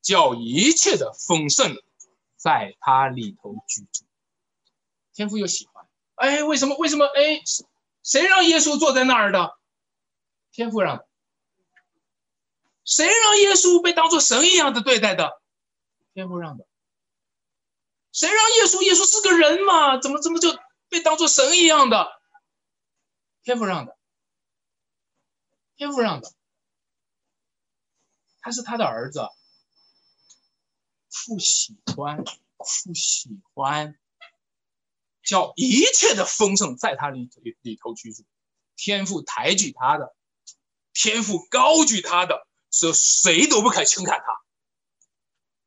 [0.00, 1.76] 叫一切的丰盛
[2.36, 4.04] 在他里头居住。
[5.12, 6.76] 天赋又喜欢，哎，为什么？
[6.76, 7.06] 为什么？
[7.06, 7.42] 哎，
[8.02, 9.58] 谁让耶稣坐在那儿的？
[10.52, 11.06] 天赋让。
[12.84, 15.40] 谁让耶稣被当做神一样的对待的？
[16.14, 16.66] 天父让的。
[18.12, 18.80] 谁让耶稣？
[18.82, 19.98] 耶稣是个人嘛？
[19.98, 20.56] 怎么怎么就
[20.88, 22.20] 被当做神一样的？
[23.42, 23.96] 天父让的。
[25.76, 26.32] 天父让的。
[28.40, 29.28] 他是他的儿子。
[31.16, 32.22] 父喜欢，
[32.58, 33.98] 父喜欢，
[35.22, 38.22] 叫一切的丰盛在他里里里头居住。
[38.76, 40.14] 天父抬举他的，
[40.92, 42.46] 天父高举他的。
[42.70, 44.26] 说谁都不肯轻看他，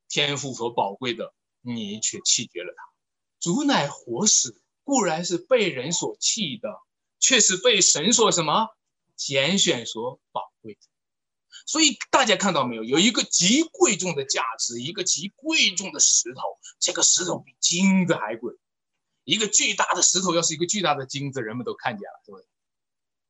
[0.08, 2.84] 天赋所宝贵的，你却弃绝了他。
[3.40, 6.80] 主乃活死，固然是被人所弃的，
[7.18, 8.68] 却是被神所什么
[9.16, 10.80] 拣选所宝贵的。
[11.70, 12.82] 所以大家看到没有？
[12.82, 18.56] 有一个极贵重的价值，一个极贵重的石头，这个石头比金子还贵。
[19.22, 22.48] 一个巨大的石头，要是一个巨大的金子，人们都看见了，对不对？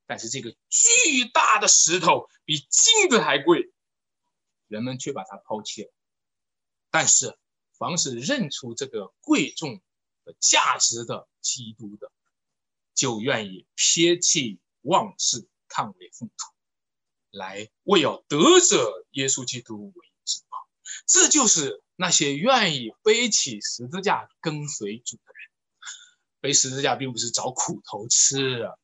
[0.07, 3.70] 但是这个巨大的石头比金子还贵，
[4.68, 5.92] 人们却把它抛弃了。
[6.90, 7.37] 但是，
[7.76, 9.83] 凡是认出这个贵重
[10.24, 12.11] 的价值的基督的，
[12.94, 16.55] 就愿意撇弃往事，看为粪土，
[17.30, 20.58] 来为要得者耶稣基督为至宝。
[21.06, 25.50] 这就是那些愿意背起十字架跟随主的人。
[26.40, 28.74] 背十字架并不是找苦头吃啊。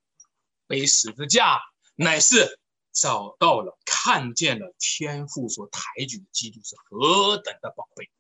[0.67, 1.61] 背十字架，
[1.95, 2.59] 乃是
[2.93, 8.11] 找到了、看见了天父所抬举的基督是何等的宝贝。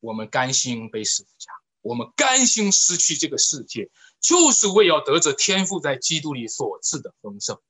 [0.00, 7.60] 我们甘心背十字架，我们甘心失去这个世界，就是为要得着天父在基督里所赐的丰盛。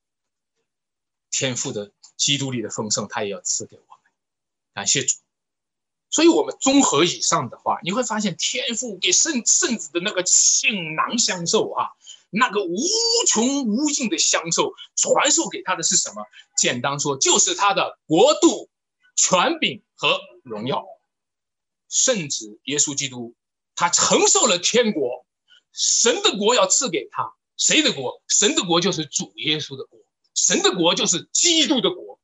[1.38, 3.90] 天赋的基督里的丰盛，他也要赐给我们。
[4.72, 5.16] 感谢主。
[6.08, 11.90] 所以，我们综合以上的话，你会发现天赋给圣圣子的那个倾囊相授啊。
[12.30, 12.78] 那个无
[13.28, 16.24] 穷无尽的相受传授给他的是什么？
[16.56, 18.70] 简单说，就是他的国度、
[19.14, 20.86] 权柄和荣耀。
[21.90, 23.34] 圣子耶稣基督，
[23.74, 25.26] 他承受了天国，
[25.72, 27.34] 神的国要赐给他。
[27.58, 28.22] 谁的国？
[28.26, 30.00] 神的国就是主耶稣的国，
[30.36, 32.20] 神的国就是基督的国。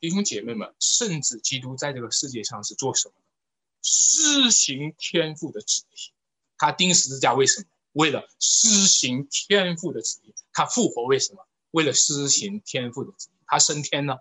[0.00, 3.22] 弟兄姐妹们，圣子基督在这个世界上是做什么的？
[3.82, 6.12] 施行天父的旨意。
[6.56, 7.68] 他钉十字架为什么？
[7.92, 11.46] 为了施行天赋的旨意，他复活为什么？
[11.72, 14.16] 为了施行天赋的旨意，他升天呢？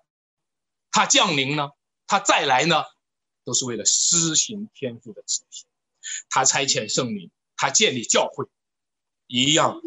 [0.91, 1.69] 他降临呢？
[2.05, 2.83] 他再来呢？
[3.43, 5.65] 都是为了施行天赋的旨意。
[6.29, 8.45] 他差遣圣灵，他建立教会，
[9.25, 9.79] 一样。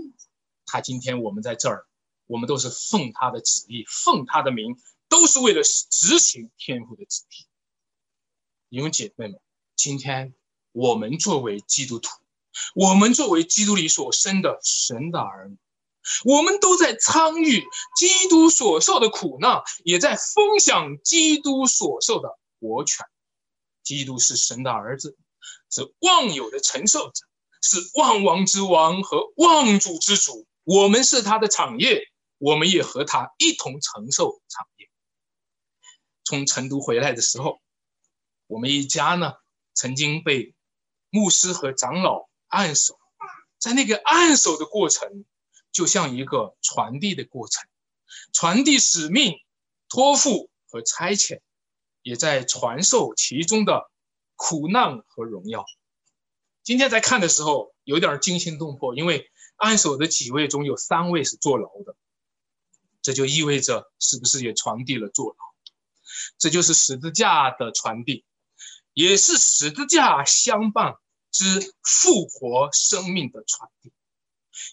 [0.67, 1.87] 他今天我们在这儿
[2.31, 4.77] 我们都是奉他的旨意，奉他的名，
[5.09, 7.47] 都是为了执行天父的旨意。
[8.71, 9.41] 弟兄姐妹们，
[9.75, 10.33] 今天
[10.71, 12.09] 我们作为基督徒，
[12.77, 15.57] 我们作为基督里所生的神的儿女，
[16.25, 17.65] 我们都在参与
[17.97, 23.05] 基督所受的苦难，也在分享基督所受的国权。
[23.83, 25.17] 基督是神的儿子，
[25.69, 27.25] 是万有的承受者，
[27.61, 30.47] 是万王之王和万主之主。
[30.63, 32.05] 我们是他的产业，
[32.41, 34.89] 我们也和他一同承受产业。
[36.25, 37.61] 从成都回来的时候。
[38.47, 39.35] 我们一家呢，
[39.75, 40.57] 曾经被
[41.11, 42.99] 牧师和长老按手，
[43.59, 45.25] 在那个按手的过程，
[45.71, 47.69] 就像一个传递的过程，
[48.33, 49.35] 传递使命、
[49.89, 51.43] 托付和差遣，
[52.03, 53.89] 也在传授其中的
[54.35, 55.65] 苦难和荣耀。
[56.65, 61.95] 今天在看的时候，有点惊心动魄，因为按手的几位中有三位是坐牢的，
[63.03, 65.37] 这就意味着是不是也传递了坐牢？
[66.39, 68.25] 这就是十字架的传递。
[68.93, 70.97] 也是十字架相伴
[71.31, 73.93] 之复活生命的传递，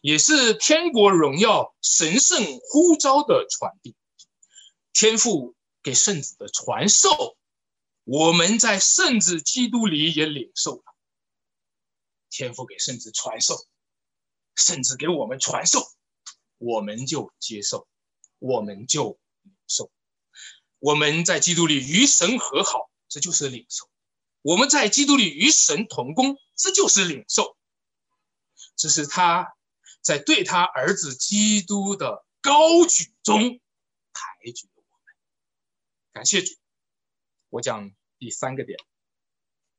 [0.02, 3.96] 也是天国荣耀神圣呼召的传递，
[4.92, 7.38] 天父给圣子的传授，
[8.06, 10.84] 我们在圣子基督里也领受了。
[12.32, 13.68] 天父给圣子传授，
[14.56, 15.88] 圣子给我们传授，
[16.58, 17.88] 我们就接受，
[18.40, 19.92] 我们就领受。
[20.80, 23.90] 我们在基督里与神和好，这就是领受。
[24.42, 27.58] 我们在基督里与神同工，这就是领受。
[28.76, 29.56] 这是他
[30.02, 33.60] 在对他儿子基督的高举中
[34.14, 35.16] 抬举了我们。
[36.14, 36.54] 感谢主。
[37.50, 38.78] 我讲第三个点：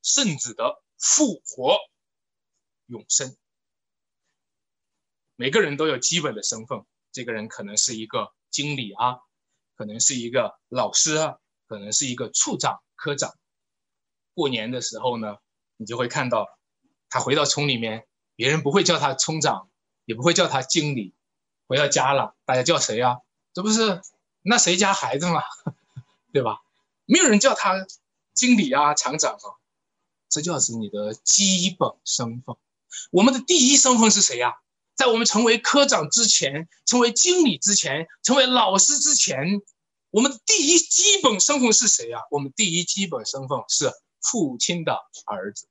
[0.03, 1.79] 圣子的复活、
[2.87, 3.37] 永生。
[5.37, 9.18] 每个人都有基本的身份，这个人可能是一个经理啊，
[9.76, 13.34] 可能是一个老师啊，可能是一个处长、科长。
[14.34, 15.36] 过年的时候呢，
[15.76, 16.46] 你就会看到
[17.11, 19.70] 他回到村里面，别人不会叫他村长，
[20.05, 21.14] 也不会叫他经理。
[21.66, 23.18] 回到家了，大家叫谁啊？
[23.53, 24.01] 这不是
[24.42, 25.42] 那谁家孩子吗？
[26.32, 26.61] 对吧？
[27.05, 27.86] 没有人叫他
[28.32, 29.59] 经理啊、厂长啊。
[30.30, 32.55] 这就是你的基本身份。
[33.11, 34.57] 我们的第一身份是谁呀？
[34.99, 39.62] 在我们成为科长之前，成为经理之前，成为老师之前，
[40.11, 42.18] 我们第一基本身份是谁呀？
[42.30, 43.90] 我们第一基本身份是。
[44.20, 45.68] 父亲的儿子，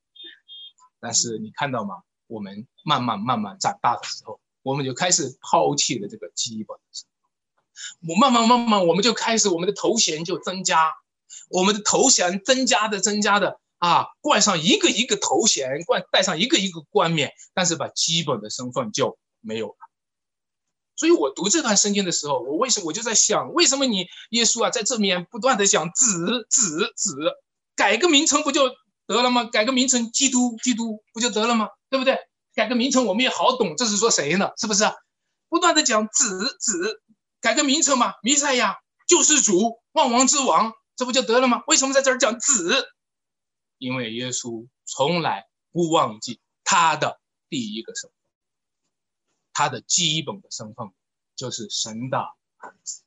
[1.02, 1.96] 但是你看到吗？
[2.28, 10.94] 我们慢慢慢慢长大的时候，我们就开始抛弃了这个基本的我慢慢慢慢，我们就开始我们的头衔就增加，
[11.50, 19.76] 我们的头衔增加的增加的啊，冠上一个一个头衔，冠戴上一个一个冠冕，但是把基本的身份就没有了。
[20.96, 27.16] 所以我读这段圣经的时候，我为什么我就在想，为什么你耶稣啊在这面不断的讲子子子？
[27.76, 28.72] 改个名称不就
[29.06, 29.44] 得了吗？
[29.44, 31.70] 改个名称，基督，基督不就得了吗？
[31.92, 32.18] 对不对？
[32.56, 34.50] 改个名称我们也好懂，这是说谁呢？
[34.58, 34.86] 是不是？
[35.50, 37.04] 不断的讲子子，
[37.40, 41.62] 改个名称嘛，弥赛亚救世主，万王之王，这不就得了吗？
[41.68, 42.88] 为什么在这儿讲子？
[43.78, 47.20] 因为耶稣从来不忘记他的
[47.50, 48.18] 第一个身份，
[49.54, 50.92] 他的基本的身份
[51.36, 52.18] 就是神的
[52.58, 53.04] 儿子。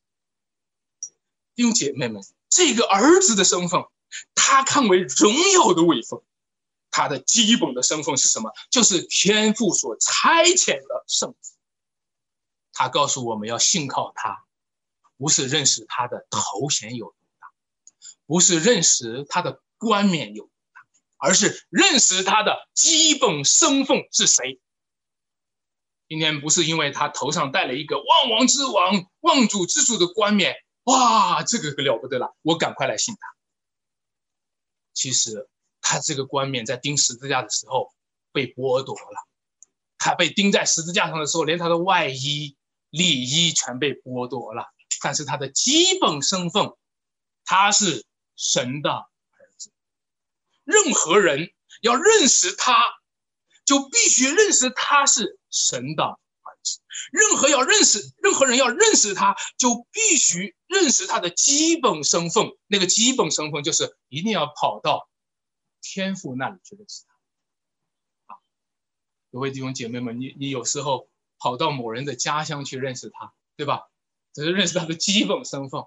[1.54, 3.84] 弟兄姐妹们，这个儿子的身份。
[4.34, 6.20] 他看为荣耀的位分，
[6.90, 8.52] 他的基本的身份是什么？
[8.68, 11.54] 就是天父所差遣的圣子。
[12.72, 14.44] 他告诉我们要信靠他，
[15.16, 17.52] 不是认识他的头衔有多大，
[18.26, 20.49] 不是认识他的冠冕有，
[21.20, 24.58] 而是认识他的基本身份是谁。
[26.08, 33.20] 今天不是因为他头上戴了一个万王之王、万主之主的冠冕，哇，这个可了不得了，我赶快来信他。
[34.94, 35.48] 其实
[35.80, 37.92] 他这个冠冕在钉十字架的时候
[38.32, 39.28] 被剥夺了，
[39.98, 42.56] 他被钉在十字架上的时候，连他的外衣、
[42.88, 44.64] 里衣全被剥夺了。
[45.02, 46.72] 但是他的基本身份，
[47.44, 48.06] 他是
[48.36, 49.09] 神的。
[50.70, 51.52] 任何人
[51.82, 52.74] 要认识他，
[53.64, 56.18] 就必须认识他是神的儿
[56.62, 56.80] 子。
[57.12, 60.54] 任何要认识任何人要认识他，就必须。
[60.70, 65.10] 认识他的基本身份，那个基本身份就是一定要跑到
[65.82, 68.32] 天父那里去认识他。
[68.32, 68.38] 啊，
[69.32, 71.10] 各位弟兄姐妹们，你你有时候
[71.40, 73.88] 跑到某人的家乡去认识他，对吧？
[74.32, 75.82] 这是认识他的基本身份。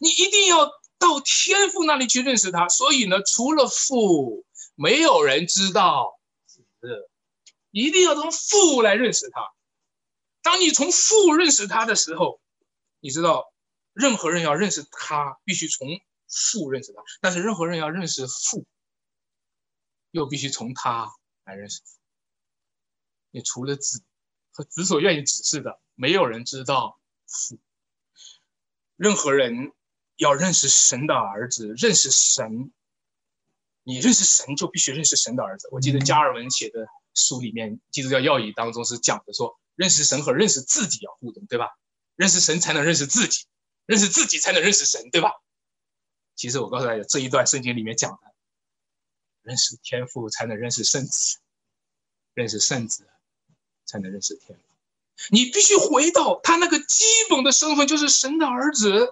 [0.00, 0.68] 你一定要
[1.02, 2.68] 到天父那里去认识他。
[2.68, 7.10] 所以呢，除了父，没有人知道子，
[7.70, 9.52] 一定要从父来认识他。
[10.40, 12.40] 当你从父认识他的时候，
[13.00, 13.52] 你知道，
[13.92, 18.64] 任何人要认识他，必须从父认识他；但是任何人要认识父，
[20.10, 21.12] 又必须从他
[21.44, 21.82] 来认识。
[23.30, 24.02] 你除了子
[24.52, 27.58] 和子所愿意指示的，没有人知道父。
[28.96, 29.72] 任何人
[30.16, 32.72] 要认识神的儿子，认识神，
[33.82, 35.68] 你认识神就必须认识神的儿子。
[35.72, 39.58] 我记得加尔文写的书里面，《基督教要义》当中是讲的说。
[39.74, 41.66] 认识神和认识自己要互动，对吧？
[42.14, 43.46] 认识神才能认识自己，
[43.86, 45.32] 认识自己才能认识神，对吧？
[46.36, 48.18] 其实我告诉大家，这一段圣经里面讲的，
[49.40, 51.38] 认识天父才能认识圣子，
[52.34, 53.08] 认识圣子
[53.86, 54.64] 才能认识天父。
[55.30, 59.08] 你必须回到他那个基本的身份，就是神的儿子，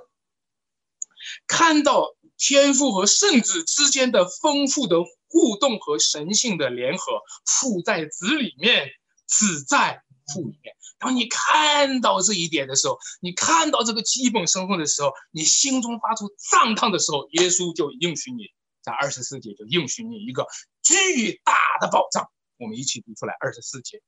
[1.47, 4.97] 看到天父和圣子之间的丰富的
[5.29, 8.89] 互动和神性的联合，父在子里面，
[9.27, 10.03] 子在。
[10.33, 18.45] 父里面，当你看到这一点的时候，你看到这个基本身份的时候，你心中发出赞叹的时候，耶稣就应许你，
[18.81, 20.47] 在二十四节就应许你一个
[20.85, 22.31] 巨大的保障。
[22.59, 24.01] 我们一起读出来，二十四节，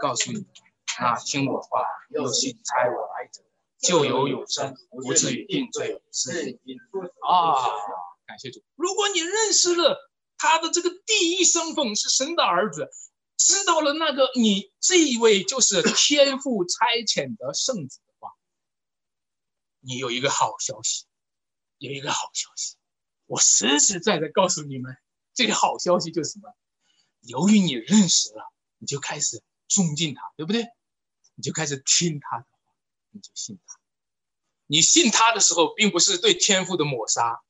[0.00, 0.46] 告诉你，
[0.98, 3.42] 那听我话又信差我来者，
[3.78, 6.02] 就有永生，不至于定罪。
[6.12, 6.58] 是
[7.28, 7.54] 啊，
[8.26, 8.62] 感谢主。
[8.74, 12.90] 如果你认识了他的这个第一身份是神的儿子。
[13.38, 18.30] 知道了那个你这一位就是天父差遣的圣子的话，
[19.80, 21.04] 你有一个好消息，
[21.76, 22.76] 有一个好消息，
[23.26, 24.96] 我实实在在告诉你们，
[25.34, 26.50] 这个好消息就是什么？
[27.20, 30.64] 由于你认识了，你就开始尊敬他，对不对？
[31.34, 32.55] 你就开始听他的话，
[33.16, 33.78] 你就信他。
[34.66, 37.40] 你信他的时候，并不是对天赋的抹杀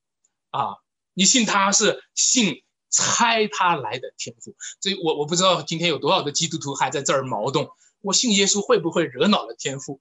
[0.51, 0.79] 啊，
[1.13, 2.63] 你信他是信。
[2.89, 7.69] 猜他来的天赋，所以我我不知道今天有多少个基督徒还在这儿矛盾。
[8.01, 10.01] 我信耶稣会不会惹恼了天赋？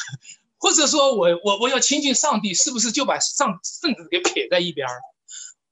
[0.58, 5.00] 或者说我我我要亲近上帝，是不是就把上圣子给撇在一边儿？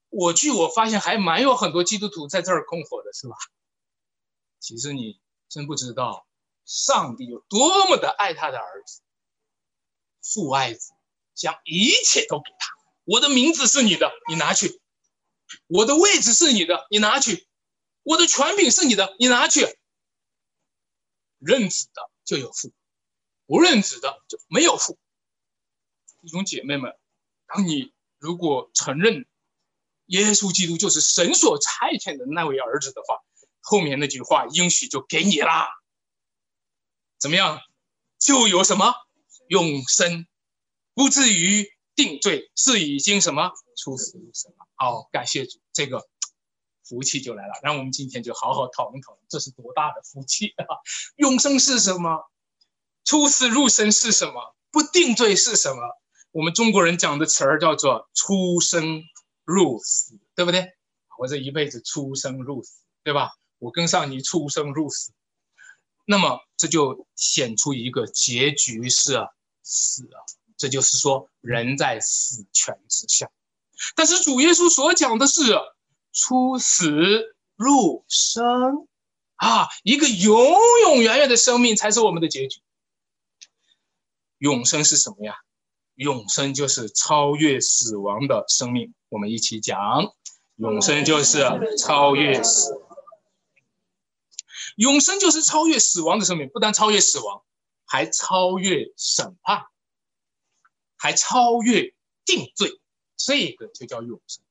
[0.09, 3.35] 我据我发现还蛮有很多基督徒在这儿困惑的，是吧？
[4.61, 5.19] 其实你
[5.49, 6.25] 真不知道
[6.63, 9.01] 上帝有多么的爱他的儿子，
[10.33, 10.91] 父爱子，
[11.35, 12.73] 将一切都给他。
[13.03, 14.81] 我的名字是你的，你拿去。
[15.67, 17.45] 我的位置是你的，你拿去；
[18.01, 19.77] 我的权柄是你的，你拿去。
[21.37, 22.73] 认子的就有父，
[23.45, 24.97] 不认子的就没有父。
[26.21, 26.97] 弟兄姐妹们，
[27.45, 29.27] 当你如果承认
[30.07, 33.21] 耶稣基督就是神所差遣的那位儿子的话，
[33.61, 35.69] 后面那句话应许就给你啦。
[37.19, 37.61] 怎么样？
[38.17, 38.95] 就有什么
[39.47, 40.25] 永生，
[40.93, 44.67] 不至于定罪，是已经什么出死入生了。
[44.75, 46.07] 好，感谢主，这个
[46.83, 47.53] 福气就来了。
[47.63, 50.65] 让我们今天就好好讨论讨论，这是多大的福气啊！
[51.15, 52.29] 永生是什么？
[53.05, 54.55] 出死入生是什么？
[54.71, 55.81] 不定罪是什么？
[56.31, 59.03] 我们中国人讲的词儿叫做出生
[59.43, 60.73] 入死，对不对？
[61.17, 63.31] 我这一辈子出生入死，对吧？
[63.57, 65.13] 我跟上你出生入死，
[66.05, 69.27] 那么这就显出一个结局是
[69.63, 70.21] 死啊！
[70.57, 73.29] 这就是说，人在死权之下。
[73.95, 75.59] 但是主耶稣所讲的是
[76.13, 78.87] 出死入生
[79.35, 82.61] 啊，一个永永远远的生命才是我们的结局。
[84.37, 85.35] 永生是什么呀？
[85.95, 88.93] 永生就是超越死亡的生命。
[89.09, 90.13] 我们一起讲，
[90.57, 91.43] 永生就是
[91.77, 92.81] 超越死，
[94.75, 96.49] 永生就是超越死亡的生命。
[96.49, 97.43] 不但超越死亡，
[97.85, 99.65] 还超越审判，
[100.97, 102.79] 还超越定罪。
[103.17, 104.43] 这个就叫永生，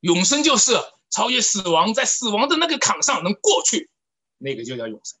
[0.00, 0.72] 永生就是
[1.08, 3.88] 超越死亡，在死亡的那个坎上能过去，
[4.38, 5.18] 那个就叫永生。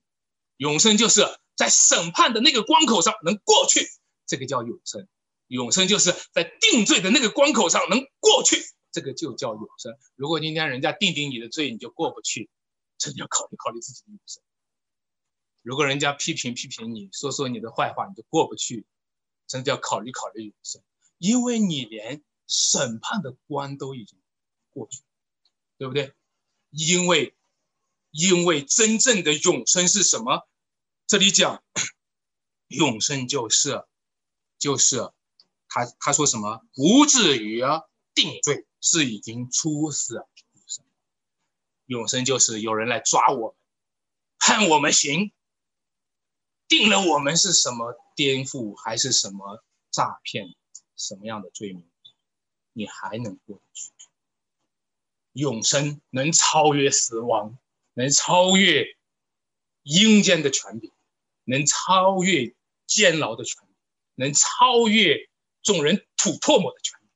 [0.56, 1.24] 永生就是
[1.54, 3.88] 在审判的那个关口上能过去，
[4.26, 5.06] 这个叫永生。
[5.46, 8.60] 永生就是在定罪的那个关口上能过去，
[8.90, 9.96] 这个就叫永生。
[10.16, 12.50] 如果今天人家定定你的罪，你就过不去，
[12.98, 14.42] 真的要考虑考虑自己的永生。
[15.62, 18.86] 如果人家批评批评你，说说你的坏话，你就过不去，
[19.46, 20.82] 真的要考虑考虑永生，
[21.18, 22.22] 因为你连。
[22.48, 24.16] 审判的关都已经
[24.70, 25.02] 过去，
[25.78, 26.14] 对不对？
[26.70, 27.34] 因为，
[28.12, 30.48] 因为真正的永生是什么？
[31.08, 31.64] 这里讲，
[32.68, 33.84] 永生就是，
[34.60, 35.10] 就是
[35.66, 36.64] 他他说什么？
[36.72, 37.82] 不至于啊
[38.14, 40.24] 定罪，是已经出死
[41.86, 43.56] 永生就是有人来抓我们，
[44.38, 45.32] 判我们刑，
[46.68, 50.54] 定了我们是什么颠覆还是什么诈骗，
[50.96, 51.88] 什么样的罪名？
[52.72, 53.90] 你还能过得去？
[55.32, 57.58] 永生能超越死亡，
[57.94, 58.84] 能超越
[59.82, 60.90] 阴间的权柄，
[61.44, 62.54] 能超越
[62.86, 63.76] 监牢的权柄，
[64.14, 65.30] 能超越
[65.62, 67.10] 众人吐唾沫的权柄。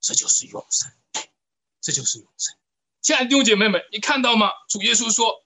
[0.00, 0.90] 这就是永生，
[1.80, 2.56] 这就是永生。
[3.02, 4.48] 亲爱的弟兄姐妹们，你看到吗？
[4.68, 5.44] 主耶稣说：“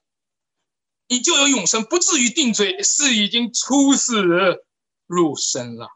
[1.08, 4.22] 你就有永生，不至于定罪，是已经出死
[5.06, 5.88] 入生了，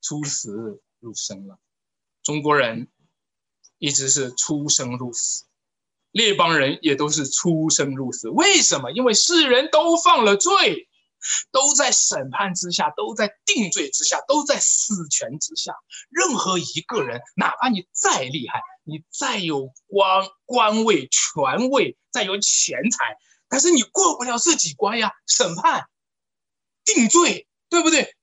[0.00, 1.58] 出死入生了。”
[2.24, 2.88] 中国人
[3.76, 5.44] 一直是出生入死。
[6.12, 8.90] 列邦人也都是出生入死，为什么？
[8.90, 10.88] 因为世人都犯了罪，
[11.52, 15.74] 都在审判之下，都在定罪之下，都在死权之下。
[16.08, 25.90] 任何一个人，哪怕你再厉害，你再有官官位、权位，再有钱财，但是你过不了这几关呀，审判、
[26.86, 28.16] 定罪，对不对？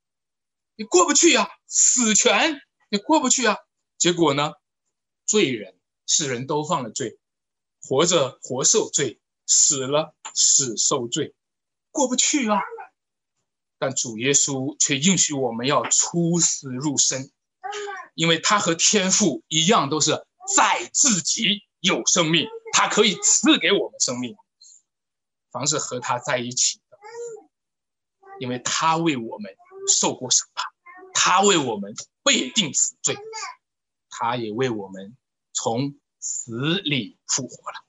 [0.76, 2.60] 你过不去呀，死权
[2.90, 3.58] 你过不去啊。
[4.00, 4.54] 结果呢，
[5.28, 7.20] 罪人，世人都犯了罪。
[7.88, 11.36] 活着活受罪，死了死受罪，
[11.92, 12.60] 过不去啊！
[13.78, 17.30] 但主耶稣却应许我们要出死入生，
[18.16, 20.26] 因为他和天父一样，都是
[20.56, 24.36] 在自己有生命，他可以赐给我们生命。
[25.52, 26.98] 凡是和他在一起的，
[28.40, 29.56] 因为他为我们
[29.88, 30.66] 受过审判，
[31.14, 31.94] 他为我们
[32.24, 33.18] 被定死罪，
[34.10, 35.18] 他也为我们
[35.54, 35.96] 从。
[36.28, 37.86] 死里复活了，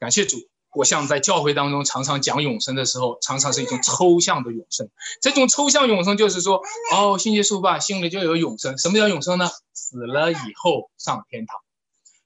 [0.00, 0.38] 感谢主！
[0.72, 4.88] 我像在教会当中常常讲永生的时候，常常是一种抽象的永生。
[5.20, 6.62] 这种抽象永生就是说，
[6.92, 8.76] 哦，信耶稣吧，心里就有永生。
[8.78, 9.50] 什么叫永生呢？
[9.72, 11.58] 死了以后上天堂。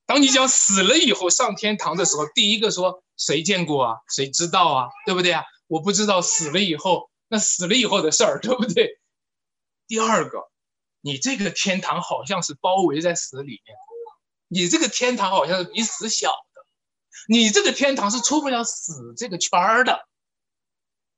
[0.06, 3.96] 当你讲死了以后上天堂的时候，第一个说谁见过啊？
[4.08, 4.88] 谁知道啊？
[5.04, 5.42] 对不对啊？
[5.66, 9.00] 我不知道死了以后那死了以后的事儿，对不对？
[9.88, 10.38] 第二个，
[11.00, 13.76] 你这个天堂好像是包围在死里面。
[14.48, 16.32] 你这个天堂好像是比死小，
[17.28, 20.06] 你这个天堂是出不了死这个圈儿的。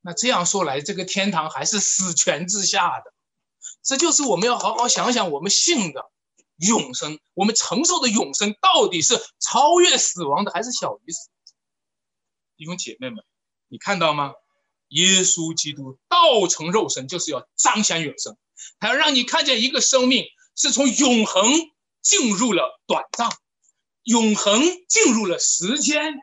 [0.01, 3.13] 那这样说来，这个天堂还是死权之下的。
[3.83, 6.09] 这就是我们要好好想想，我们信的
[6.57, 11.29] 永生，我们承受的永生到底是超越死亡的，还是小于死？
[12.57, 13.23] 弟兄姐妹们，
[13.67, 14.33] 你看到吗？
[14.89, 18.37] 耶稣基督道成肉身，就是要彰显永生，
[18.79, 20.25] 他要让你看见一个生命
[20.55, 21.51] 是从永恒。
[22.01, 23.29] 进入了短暂，
[24.09, 26.15] 永恒进入了时间，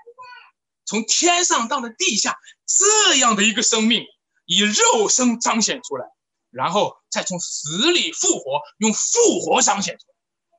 [0.84, 4.04] 从天上到了地下，这样的一个生命
[4.44, 6.04] 以肉身彰显出来，
[6.50, 10.14] 然后再从死里复活，用复活彰显出来，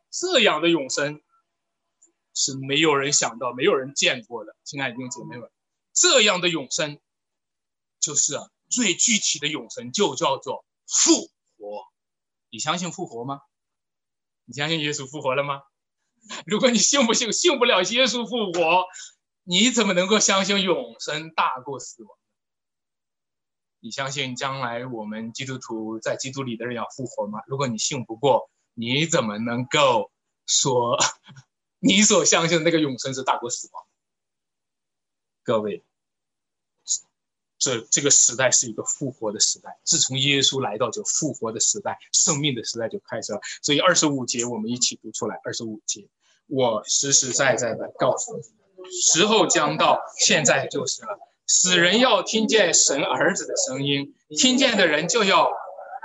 [0.10, 1.22] 这样的永生
[2.34, 4.56] 是没有人想到、没有人见过的。
[4.64, 5.52] 亲爱的弟兄姐妹们，
[5.94, 6.98] 这样的永生
[8.00, 11.84] 就是最具体的永生，就叫做复活。
[12.50, 13.42] 你相信复活吗？
[14.46, 15.64] 你相信耶稣复活了吗？
[16.46, 18.86] 如果你信不信，信不了耶稣复活，
[19.44, 22.18] 你怎么能够相信永生大过死亡？
[23.80, 27.40] 你相信将来我们基督徒在基督里的人要复活吗？
[27.48, 30.12] 如果你信不过，你怎么能够
[30.46, 30.98] 说
[31.80, 33.84] 你所相信的那个永生是大过死亡？
[35.44, 35.84] 各位。
[37.60, 43.40] 这这个时代是一个复活的时代，自从耶稣来到，就复活的时代，生命的时代就开始了。
[43.64, 45.42] 所以二十五节我们一起读出来。
[45.44, 46.08] 二十五节，
[46.48, 48.44] 我实实在在的告诉你，
[49.02, 51.20] 时候将到，现在就是了。
[51.46, 55.46] 死人要听见神儿子的声音，听见的人就要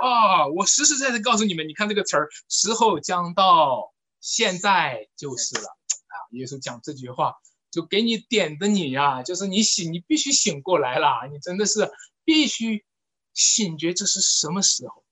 [0.00, 0.46] 啊！
[0.48, 6.14] 我实实在在告诉你们，你看这个词儿，时候将到，现在就是了啊！
[6.32, 7.34] 耶稣讲这句话。
[7.72, 11.90] 就给你点的你呀，就是你醒，你必须醒过来了，你真的是
[12.22, 12.84] 必须
[13.32, 15.02] 醒觉，这是什么时候？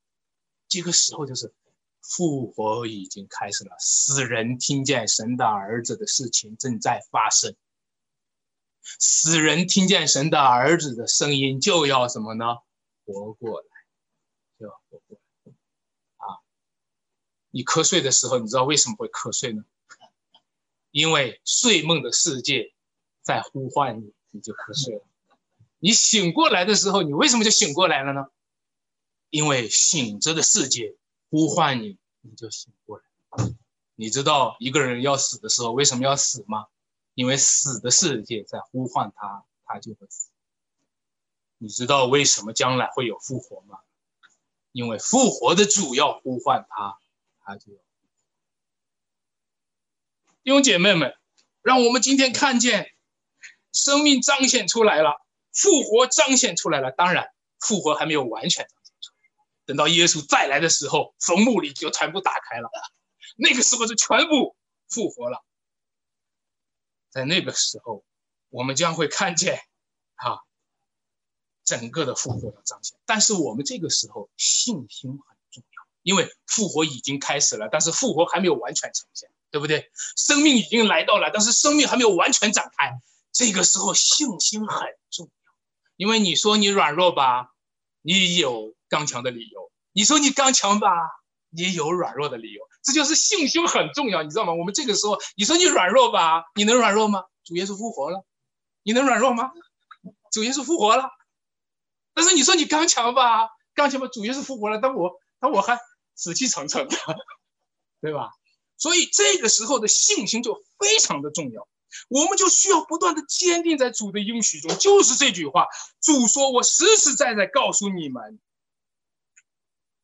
[0.69, 1.55] 这个时候就是
[2.03, 7.55] 复活已经开始了，死人听见神的儿子的事情正在发生，
[8.99, 12.45] 死人听见神的儿子的声音就要什么呢？
[13.05, 13.67] 活过来，
[14.59, 15.53] 就要活过来
[16.17, 16.41] 啊！
[17.51, 19.65] 你瞌睡的时候，你知道为什么会瞌睡呢？
[20.91, 22.73] 因为睡梦的世界
[23.23, 25.05] 在呼唤你，你就瞌睡了。
[25.79, 28.27] 你醒过来的时候，你为什么就醒过来了呢？
[29.31, 30.97] 因为醒着的世界
[31.31, 33.05] 呼唤你，你就醒过来。
[33.95, 36.67] 你知道一个人要死的时候为什么要死吗？
[37.15, 40.31] 因为死的世界在呼唤他，他就会死。
[41.59, 43.81] 你知道为什么将来会有复活吗？
[44.73, 46.99] 因为复活的主要呼唤他，
[47.45, 47.73] 他就。
[50.43, 51.15] 弟兄姐妹们，
[51.61, 52.91] 让我们今天看见
[53.73, 55.21] 生命彰显出来了，
[55.53, 56.91] 复活彰显出来了。
[56.91, 58.71] 当然，复活还没有完全的。
[59.71, 62.69] 等到耶稣再来的时候，坟墓里就全部打开了，
[63.37, 64.57] 那个时候就全部
[64.89, 65.45] 复活了。
[67.09, 68.03] 在那个时候，
[68.49, 69.61] 我们将会看见，
[70.17, 70.41] 啊，
[71.63, 72.99] 整个的复活要彰显。
[73.07, 79.93] 但是我们这个时候信心很重要，因为复活已经开始了，但是复活还没有完全呈现，对不对？
[80.17, 82.91] 生命已经来到了，但是生命还没有完全展开。
[83.31, 85.53] 这个时候信心很重要，
[85.95, 87.55] 因为你说你软弱吧，
[88.03, 90.91] 你有刚强的理由；你说你刚强吧，
[91.49, 92.61] 你有软弱的理由。
[92.83, 94.53] 这就是信心很重要，你知道吗？
[94.53, 97.25] 我们这个时候，你说你软弱吧，你能软弱吗？
[97.45, 98.27] 主耶稣复活了，
[98.83, 99.53] 你能软弱吗？
[100.31, 101.09] 主耶稣复活了。
[102.13, 105.79] 但是你说你刚强吧，刚强吧，主耶稣复活了，但我但我还
[106.15, 106.97] 死气沉沉的，
[108.01, 108.31] 对吧？
[108.77, 111.69] 所以这个时候的信心就非常的重要，
[112.09, 115.67] 我们就需要不断的坚定在主的应许中，就是这句话，
[116.01, 118.41] 主说：“我实实在在告诉你们，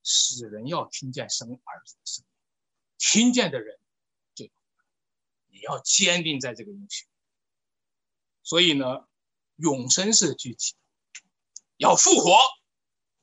[0.07, 2.29] 死人要听见生儿子的声音。”
[2.99, 3.79] 听见的人，
[4.35, 4.47] 就
[5.49, 7.05] 你要坚定在这个应许。
[8.43, 9.07] 所以呢，
[9.57, 10.75] 永生是具体，
[11.77, 12.39] 要复活，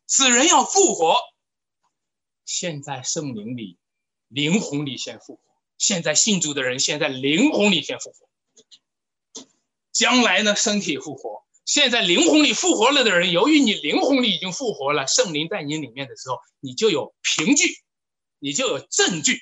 [0.06, 1.16] 死人要复活。
[2.46, 3.80] 现在圣灵里、
[4.28, 5.42] 灵魂里先复活。
[5.78, 8.30] 现在信主的人，现在灵魂里先复活。
[9.92, 11.43] 将来呢，身体复活。
[11.66, 17.78] 现在灵魂里复活了的人，由于你灵魂里已经复活了，圣灵在你里面的时候，你就有凭据，
[18.40, 19.40] 你就有证据。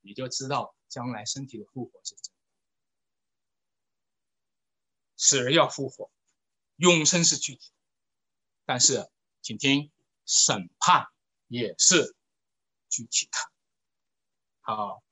[0.00, 2.38] 你就知道将来身体的复活是真的，
[5.16, 6.12] 死人要复活，
[6.76, 7.72] 永生是具体，
[8.64, 9.10] 但是
[9.42, 9.90] 请听，
[10.24, 11.08] 审判
[11.48, 12.14] 也是
[12.88, 13.32] 具体的。
[14.60, 15.02] 好，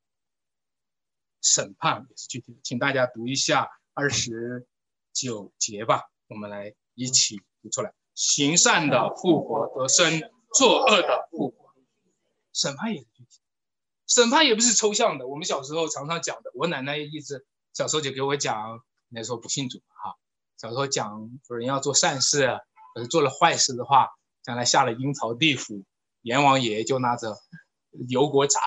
[1.40, 4.68] 审判也是具体的，请大家读一下二十
[5.12, 10.22] 九节吧，我们来一起读出来：行善的复活得生，
[10.54, 11.74] 作恶的复活，
[12.52, 13.40] 审判也是具体。
[14.06, 16.50] 审判也不是抽象的，我们小时候常常讲的。
[16.54, 20.14] 我奶奶一直小时候就给我讲，那时候不信主哈。
[20.56, 22.46] 小时候讲，人要做善事，
[22.94, 24.10] 可是做了坏事的话，
[24.42, 25.84] 将来下了阴曹地府，
[26.22, 27.36] 阎王爷就拿着
[28.08, 28.60] 油锅炸，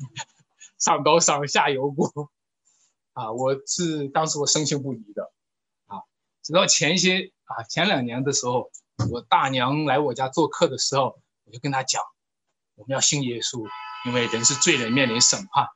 [0.78, 2.30] 上刀上下油锅。
[3.12, 5.30] 啊，我是当时我深信不疑的，
[6.44, 8.70] 直到前些啊前两年的时候，
[9.10, 12.02] 我大娘来我家做客的时候，我就跟她讲，
[12.76, 13.66] 我们要信耶稣。
[14.06, 15.66] 因为人是罪人，面临审判，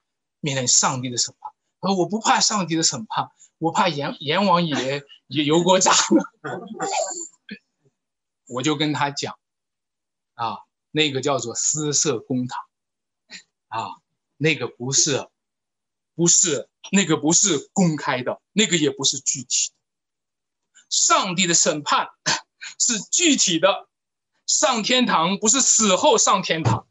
[0.41, 1.51] 面临上帝的审判。
[1.81, 5.91] 而我不怕上帝的审判，我怕阎阎王爷也油锅炸。
[8.49, 9.39] 我就跟他讲，
[10.35, 10.59] 啊，
[10.91, 12.62] 那个叫做私设公堂，
[13.69, 13.89] 啊，
[14.37, 15.27] 那个不是，
[16.14, 19.73] 不是那个不是公开的，那个也不是具体。
[20.89, 22.09] 上帝的审判
[22.78, 23.89] 是具体的，
[24.47, 26.86] 上天堂不是死后上天堂。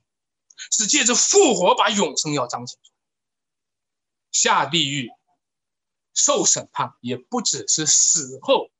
[0.71, 2.97] 是借着复活把永生要彰显出来，
[4.31, 5.07] 下地狱
[6.15, 8.71] 受审判也不只是死后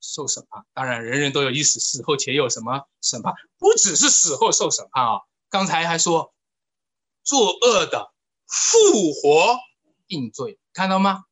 [0.00, 3.34] 受审判，当然人人都有一死，死后且有什么审判？
[3.58, 5.20] 不只是死后受审判啊！
[5.50, 6.32] 刚才还说
[7.24, 8.14] 作恶的
[8.46, 9.58] 复活
[10.06, 11.24] 定罪，看到吗？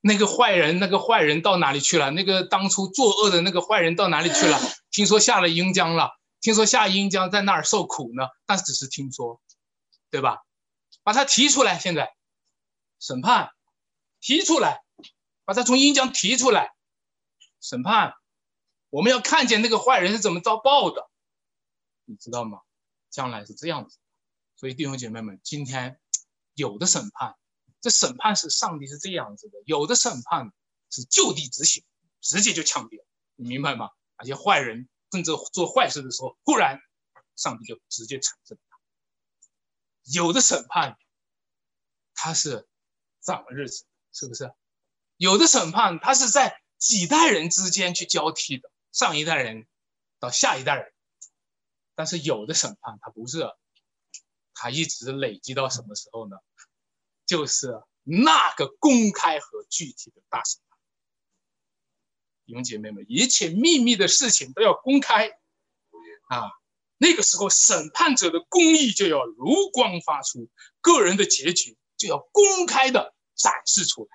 [0.00, 2.10] 那个坏人，那个坏人到哪里去了？
[2.10, 4.58] 那个当初作恶的那个坏人到哪里去了？
[4.90, 6.10] 听说下了阴江了。
[6.40, 9.40] 听说下阴江在那儿受苦呢，但是只是听说，
[10.08, 10.38] 对吧？
[11.02, 12.14] 把他提出来，现在
[13.00, 13.50] 审判，
[14.20, 14.82] 提出来，
[15.44, 16.72] 把他从阴江提出来，
[17.60, 18.14] 审判。
[18.90, 21.10] 我们要看见那个坏人是怎么遭报的，
[22.04, 22.60] 你知道吗？
[23.10, 23.98] 将来是这样子。
[24.54, 25.98] 所以弟兄姐妹们，今天
[26.54, 27.34] 有的审判，
[27.80, 30.52] 这审判是上帝是这样子的；有的审判
[30.90, 31.84] 是就地执行，
[32.20, 33.06] 直接就枪毙了，
[33.36, 33.90] 你明白吗？
[34.18, 34.88] 那些坏人。
[35.10, 36.82] 正在做坏事的时候，忽然
[37.34, 38.78] 上帝就直接惩治他。
[40.02, 40.98] 有的审判，
[42.12, 42.68] 他是
[43.22, 44.52] 长日子，是不是？
[45.16, 49.66] 有的审判，他是在几代人之间去交替的，上一代人
[50.18, 50.92] 到下一代人。
[51.94, 53.50] 但是有的审判，他不是，
[54.52, 56.36] 他一直累积到什么时候呢？
[57.28, 57.68] 就是
[58.02, 60.60] 那个公开和具体的大审。
[62.46, 65.28] 弟兄姐妹们，一切秘密的事情都要公开
[66.30, 66.50] 啊！
[66.96, 70.48] 那个时候，审判者的公义就要如光发出，
[70.80, 74.08] 个人的结局就要公开的展示出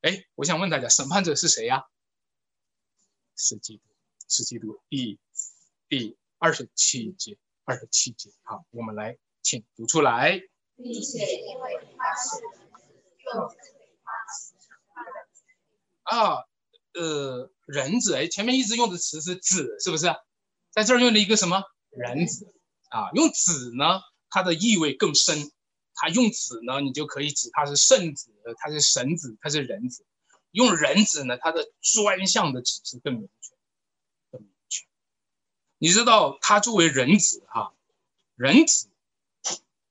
[0.00, 0.10] 来。
[0.10, 1.82] 哎，我想问大家，审判者是谁呀？
[3.36, 3.82] 是基督，
[4.28, 4.80] 是基督。
[4.88, 5.18] 第
[5.88, 8.30] 第二十七节，二十七节。
[8.42, 10.40] 好，我们来，请读出来。
[10.76, 11.86] 并且因为
[16.04, 16.44] 啊。
[16.94, 20.14] 呃，人子哎，前面一直用的词是子，是不是？
[20.70, 22.54] 在这儿用了一个什么人子
[22.90, 23.08] 啊？
[23.14, 25.50] 用子呢，它的意味更深。
[25.94, 30.04] 它用子呢，你就可以指它是圣子，它是神子，它是人子。
[30.50, 33.54] 用人子呢，它的专项的指示更明确，
[34.30, 34.84] 更明确。
[35.78, 37.72] 你知道他作为人子哈，
[38.36, 38.88] 人子，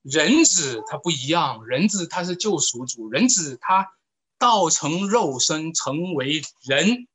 [0.02, 3.92] 人子他不一样，人子他是救赎主，人子他
[4.38, 7.08] 道成肉身成为人。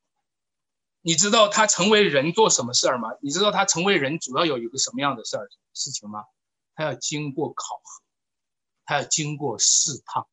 [1.02, 3.08] 你知道他成为人做什么事儿吗？
[3.20, 6.24] 你知道他成为人主要有一个什么样的事儿事情吗？
[6.74, 8.02] 他要经过考核，
[8.84, 10.24] 他要经过试探，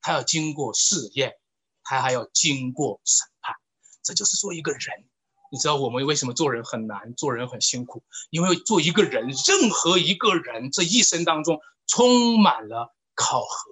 [0.00, 1.34] 他要经过试验，
[1.82, 3.56] 他还要经过审判。
[4.02, 5.04] 这就是做一个人。
[5.50, 8.02] 你知道我们为什么做人很难，做人很辛苦？
[8.30, 11.60] 因为做一个人，任何一个人这一生当中
[11.94, 13.70] 充满了考核、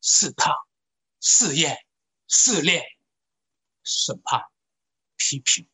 [0.00, 0.54] 试探、
[1.20, 1.76] 试验、
[2.26, 2.82] 试炼、
[3.84, 4.46] 审判、
[5.18, 5.68] 批评。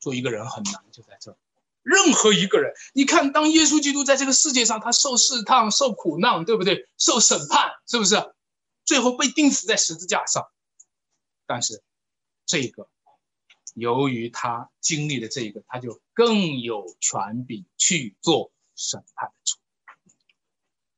[0.00, 1.38] 做一个人很难，就在这。
[1.82, 6.88] 任何一个人，你看，当耶稣基督在这个世界上，他受试探、受苦难，对不对？
[6.98, 8.16] 受审判，是不是？
[8.84, 10.50] 最后被钉死在十字架上。
[11.46, 11.80] 但是，
[12.44, 12.88] 这个，
[13.74, 19.30] 由于他经历了这个，他就更有权柄去做审判，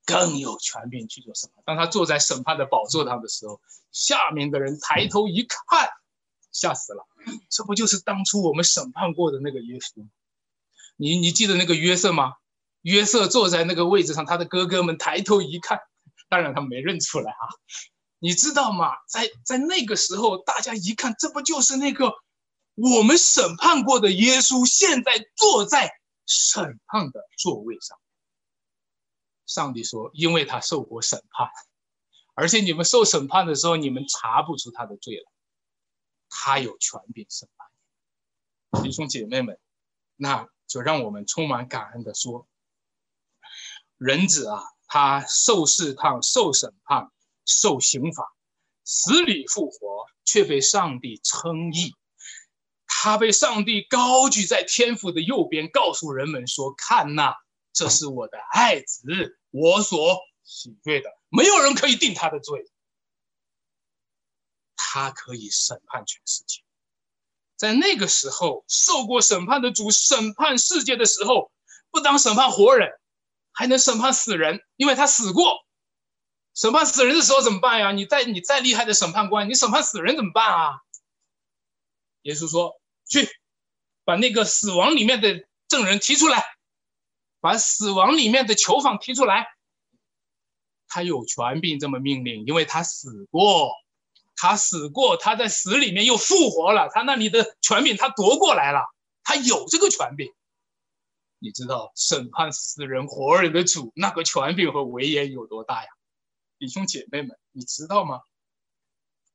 [0.04, 1.62] 更有权柄去做审判。
[1.64, 5.90] 当他坐在审判的宝座上的时候，下面的人抬头一看。
[6.54, 7.08] 吓死了！
[7.48, 10.06] 这不就是当初我们审判过的那个耶稣？
[10.96, 12.34] 你你记得那个约瑟吗？
[12.82, 15.80] 约瑟坐在那个位置上，他的哥哥们抬头一看，
[16.28, 17.48] 当然他没认出来啊。
[18.18, 18.90] 你知道吗？
[19.08, 22.12] 在在那个时候，大家一看，这不就是那个
[22.74, 25.90] 我们审判过的耶稣，现在坐在
[26.26, 27.98] 审判的座位上。
[29.52, 31.48] 上帝说：“因为他受过审判，
[32.34, 35.30] 而且你们受审判的时候，你们查不出他的罪来。”
[36.34, 37.46] 他有权柄审
[38.72, 39.60] 判弟兄姐妹们，
[40.16, 42.48] 那就让我们充满感恩的说：
[43.98, 47.10] 人子啊，他受试探、受审判、
[47.44, 48.24] 受刑罚，
[48.84, 51.94] 死里复活，却被上帝称义。
[52.86, 57.34] 他被上帝高举在天父的右边，告诉人们说：“看呐，
[57.74, 62.68] 这是我的爱子，我所喜悦的，没有人可以定他的罪。”
[64.76, 66.62] 他可以审判全世界，
[67.56, 71.50] 在那个时候受过审判的主审判世界的时候，
[71.90, 72.90] 不当审判活人，
[73.52, 75.66] 还能审判死人，因为他死过。
[76.54, 77.92] 审判死人的时候怎么办呀？
[77.92, 80.82] 你再你再厉害的审判官，你审判死人怎么办啊？
[82.22, 82.78] 耶稣说
[83.08, 83.26] ：“去，
[84.04, 86.44] 把那个死亡里面的证人提出来，
[87.42, 89.46] 把死亡里面的囚犯提出来。
[90.88, 93.70] 他有权柄这么命令，因为他死过。”
[94.34, 96.88] 他死过，他在死里面又复活了。
[96.92, 98.80] 他那里的权柄他夺过来了，
[99.22, 100.32] 他有这个权柄。
[101.38, 105.88] 你知道审判死人活人的主那个权柄和威严有多大呀？
[106.58, 108.22] 弟兄姐妹们，你知道吗？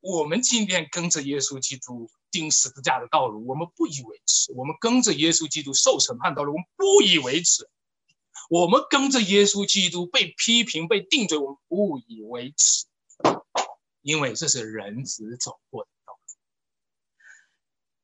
[0.02, 7.64] 我们今天跟着耶稣基督钉十字架的道路，我们不以为耻；我们跟着耶稣基督受审判道路，我们不以为耻；
[8.50, 12.86] 我们跟着耶稣基督被批评、被定罪，我们不以为耻。
[14.02, 16.20] 因为这是人子走过的道路，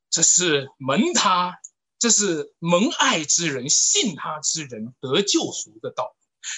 [0.10, 1.62] 这是蒙他，
[1.98, 6.16] 这是蒙爱之人、信他之人得救赎的道路，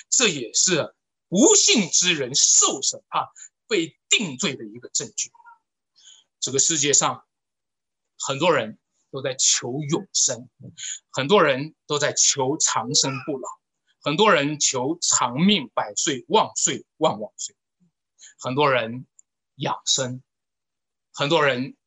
[0.10, 0.96] 这也是
[1.30, 3.28] 不信之人受审判、
[3.68, 5.30] 被定罪的一个证据。
[6.40, 7.24] 这个世界上，
[8.18, 8.80] 很多人
[9.12, 10.50] 都在求永生，
[11.12, 13.48] 很多人都在求长生不老，
[14.06, 17.56] 很多人求长命百岁、万岁万万岁，
[18.40, 19.06] 很多人。
[19.58, 20.22] 养生，
[21.14, 21.78] 很多人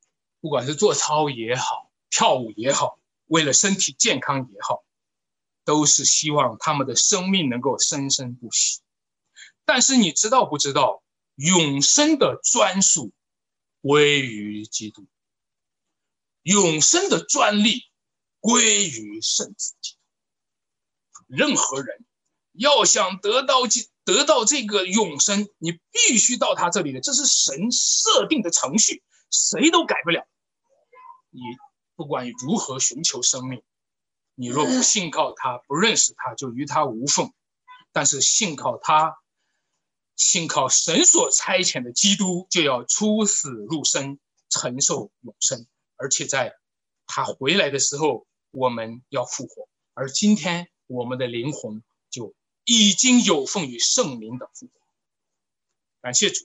[0.41, 4.87] 不管是做操也好，跳舞也好，为了身体健康也好，
[5.65, 8.81] 都是希望他们的生命能够生生不息。
[9.67, 11.03] 但是你知道不知道，
[11.35, 13.13] 永生的专属
[13.83, 15.07] 归于基督，
[16.41, 17.83] 永生的专利
[18.41, 19.99] 归于圣子基督。
[21.27, 22.07] 任何人
[22.59, 23.89] 要想得到这。
[24.09, 30.27] 得到这个永生，你必须到他这里的，这是神设定的程序，谁都改不了。
[31.29, 31.43] 你
[31.95, 33.63] 不管如何寻求生命，
[34.35, 37.35] 你若不信靠他， 不认识他，就与他无缝。
[37.93, 39.19] 但是信靠他，
[40.17, 45.67] 信靠神所差遣的基督，就要出死入生，承受永生。
[45.97, 46.55] 而且在
[47.07, 49.69] 他回来的时候，我们要复活。
[49.93, 51.88] 而今天我们的灵魂就。
[52.71, 54.73] 已经有奉于圣灵的复活，
[56.03, 56.45] 感谢主，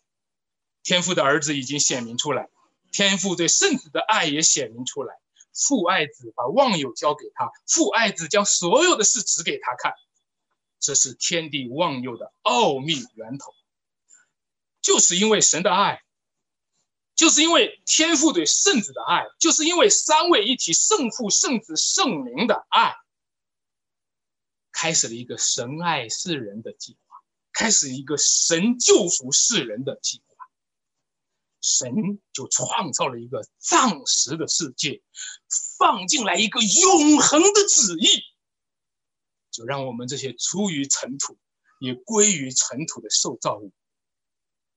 [0.81, 2.49] 天父的儿子已经显明出来，
[2.93, 5.19] 天父对圣子的爱也显明出来。
[5.53, 9.95] 父爱子把忘友交给他，父爱子将所有的事指给他看，
[10.79, 13.53] 这是天地万有的奥秘源头。
[14.81, 16.03] 就是因为神的爱，
[17.15, 22.95] 就是因为天父对圣子的爱，就是因为三位一体圣父、圣子、圣灵的爱，
[24.73, 27.15] 开始了一个神爱世人的计划，
[27.53, 30.35] 开始一个神救赎世人的计划。
[31.61, 35.01] 神就创造了一个暂时的世界，
[35.77, 38.21] 放进来一个永恒的旨意，
[39.49, 41.37] 就让我们这些出于尘土、
[41.79, 43.71] 也归于尘土的受造物，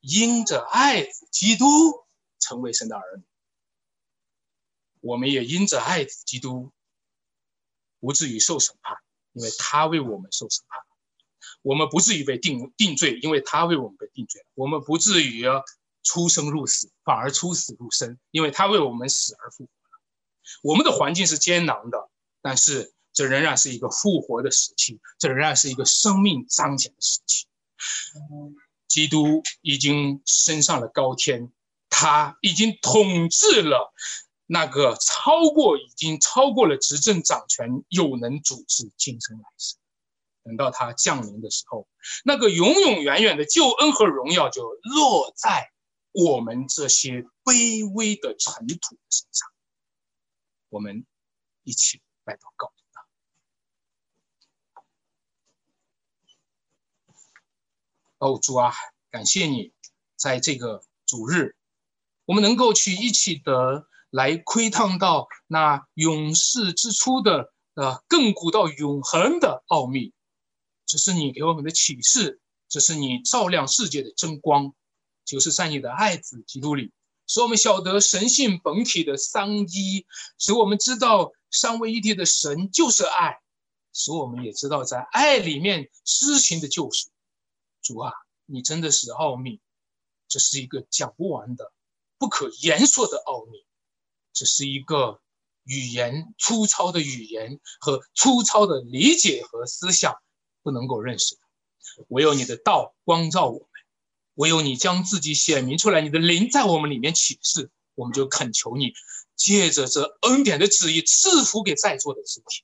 [0.01, 1.67] 因着爱子基督。
[2.39, 3.25] 成为神的儿女，
[5.01, 6.71] 我们也因着爱子基督，
[7.99, 8.97] 不至于受审判，
[9.37, 10.81] 因为他为我们受审判；
[11.61, 15.45] 我们不至于被定定罪，因为他为我们被定罪；我们不至于
[16.03, 20.01] 出生入死，反而出死入生，因为他为我们死而复活了。
[20.63, 22.09] 我们的环境是艰难的，
[22.41, 27.47] 但是这仍然是一个复活的时期，这仍然是一个生命彰显的时期。
[28.89, 31.53] 基督已经升上了高天。
[31.89, 33.95] 他已经统治了
[34.47, 39.77] 那个超过，已经超过了执政掌权，又能主治今生来世。
[40.45, 41.89] 等到他降临的时候，
[42.25, 45.73] 那个永永远远的救恩和荣耀就落在
[46.13, 49.51] 我们这些卑微的尘土的身上。
[50.69, 51.05] 我们
[51.65, 52.73] 一起来祷告。
[58.19, 58.73] 哦，主啊，
[59.11, 59.73] 感谢你
[60.17, 61.55] 在这个主日。
[62.25, 63.87] 我们能够去一起的
[64.17, 70.15] 来窥探到那永世之初的呃亘古到永恒的奥秘，
[70.87, 74.73] 这是你给我们的启示，这是你照亮世界的真光，
[75.27, 76.93] 就是在你的爱子基督里，
[77.27, 80.07] 使我们晓得神性本体的三一，
[80.39, 83.39] 使我们知道三位一体的神就是爱，
[83.93, 87.11] 使我们也知道在爱里面施行的救赎。
[87.83, 88.15] 主啊，
[88.47, 89.61] 你真的是奥秘，
[90.27, 91.71] 这是一个讲不完的。
[92.17, 93.67] 不可言说的奥秘，
[94.37, 95.19] 只是一个
[95.65, 100.15] 语言粗糙的语言和粗糙的理解和思想
[100.63, 101.41] 不能够认识的。
[102.09, 103.69] 唯有你的道光照我们，
[104.35, 108.93] 唯有你将自己显明出来，你的灵在我们里面启示，我们就恳求你，
[109.35, 112.63] 借着这恩典的旨意赐福给在座的肢体，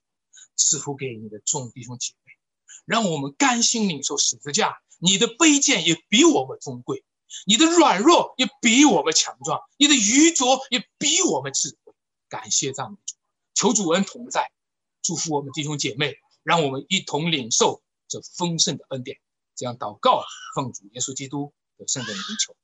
[0.56, 2.32] 赐福给你的众弟兄姐妹，
[2.84, 4.76] 让我们甘心领受十字架。
[4.98, 7.02] 你的卑贱也比我们尊贵。
[7.46, 11.92] 你的软弱也比我们强壮，你的愚拙也比我们智慧。
[12.28, 13.14] 感谢赞美主，
[13.54, 14.50] 求主恩同在，
[15.02, 19.18] 祝福我们弟兄姐妹，让我们一同领受这丰盛的恩典。
[19.54, 20.24] 这样祷告，
[20.54, 22.56] 奉主耶稣基督的圣名求。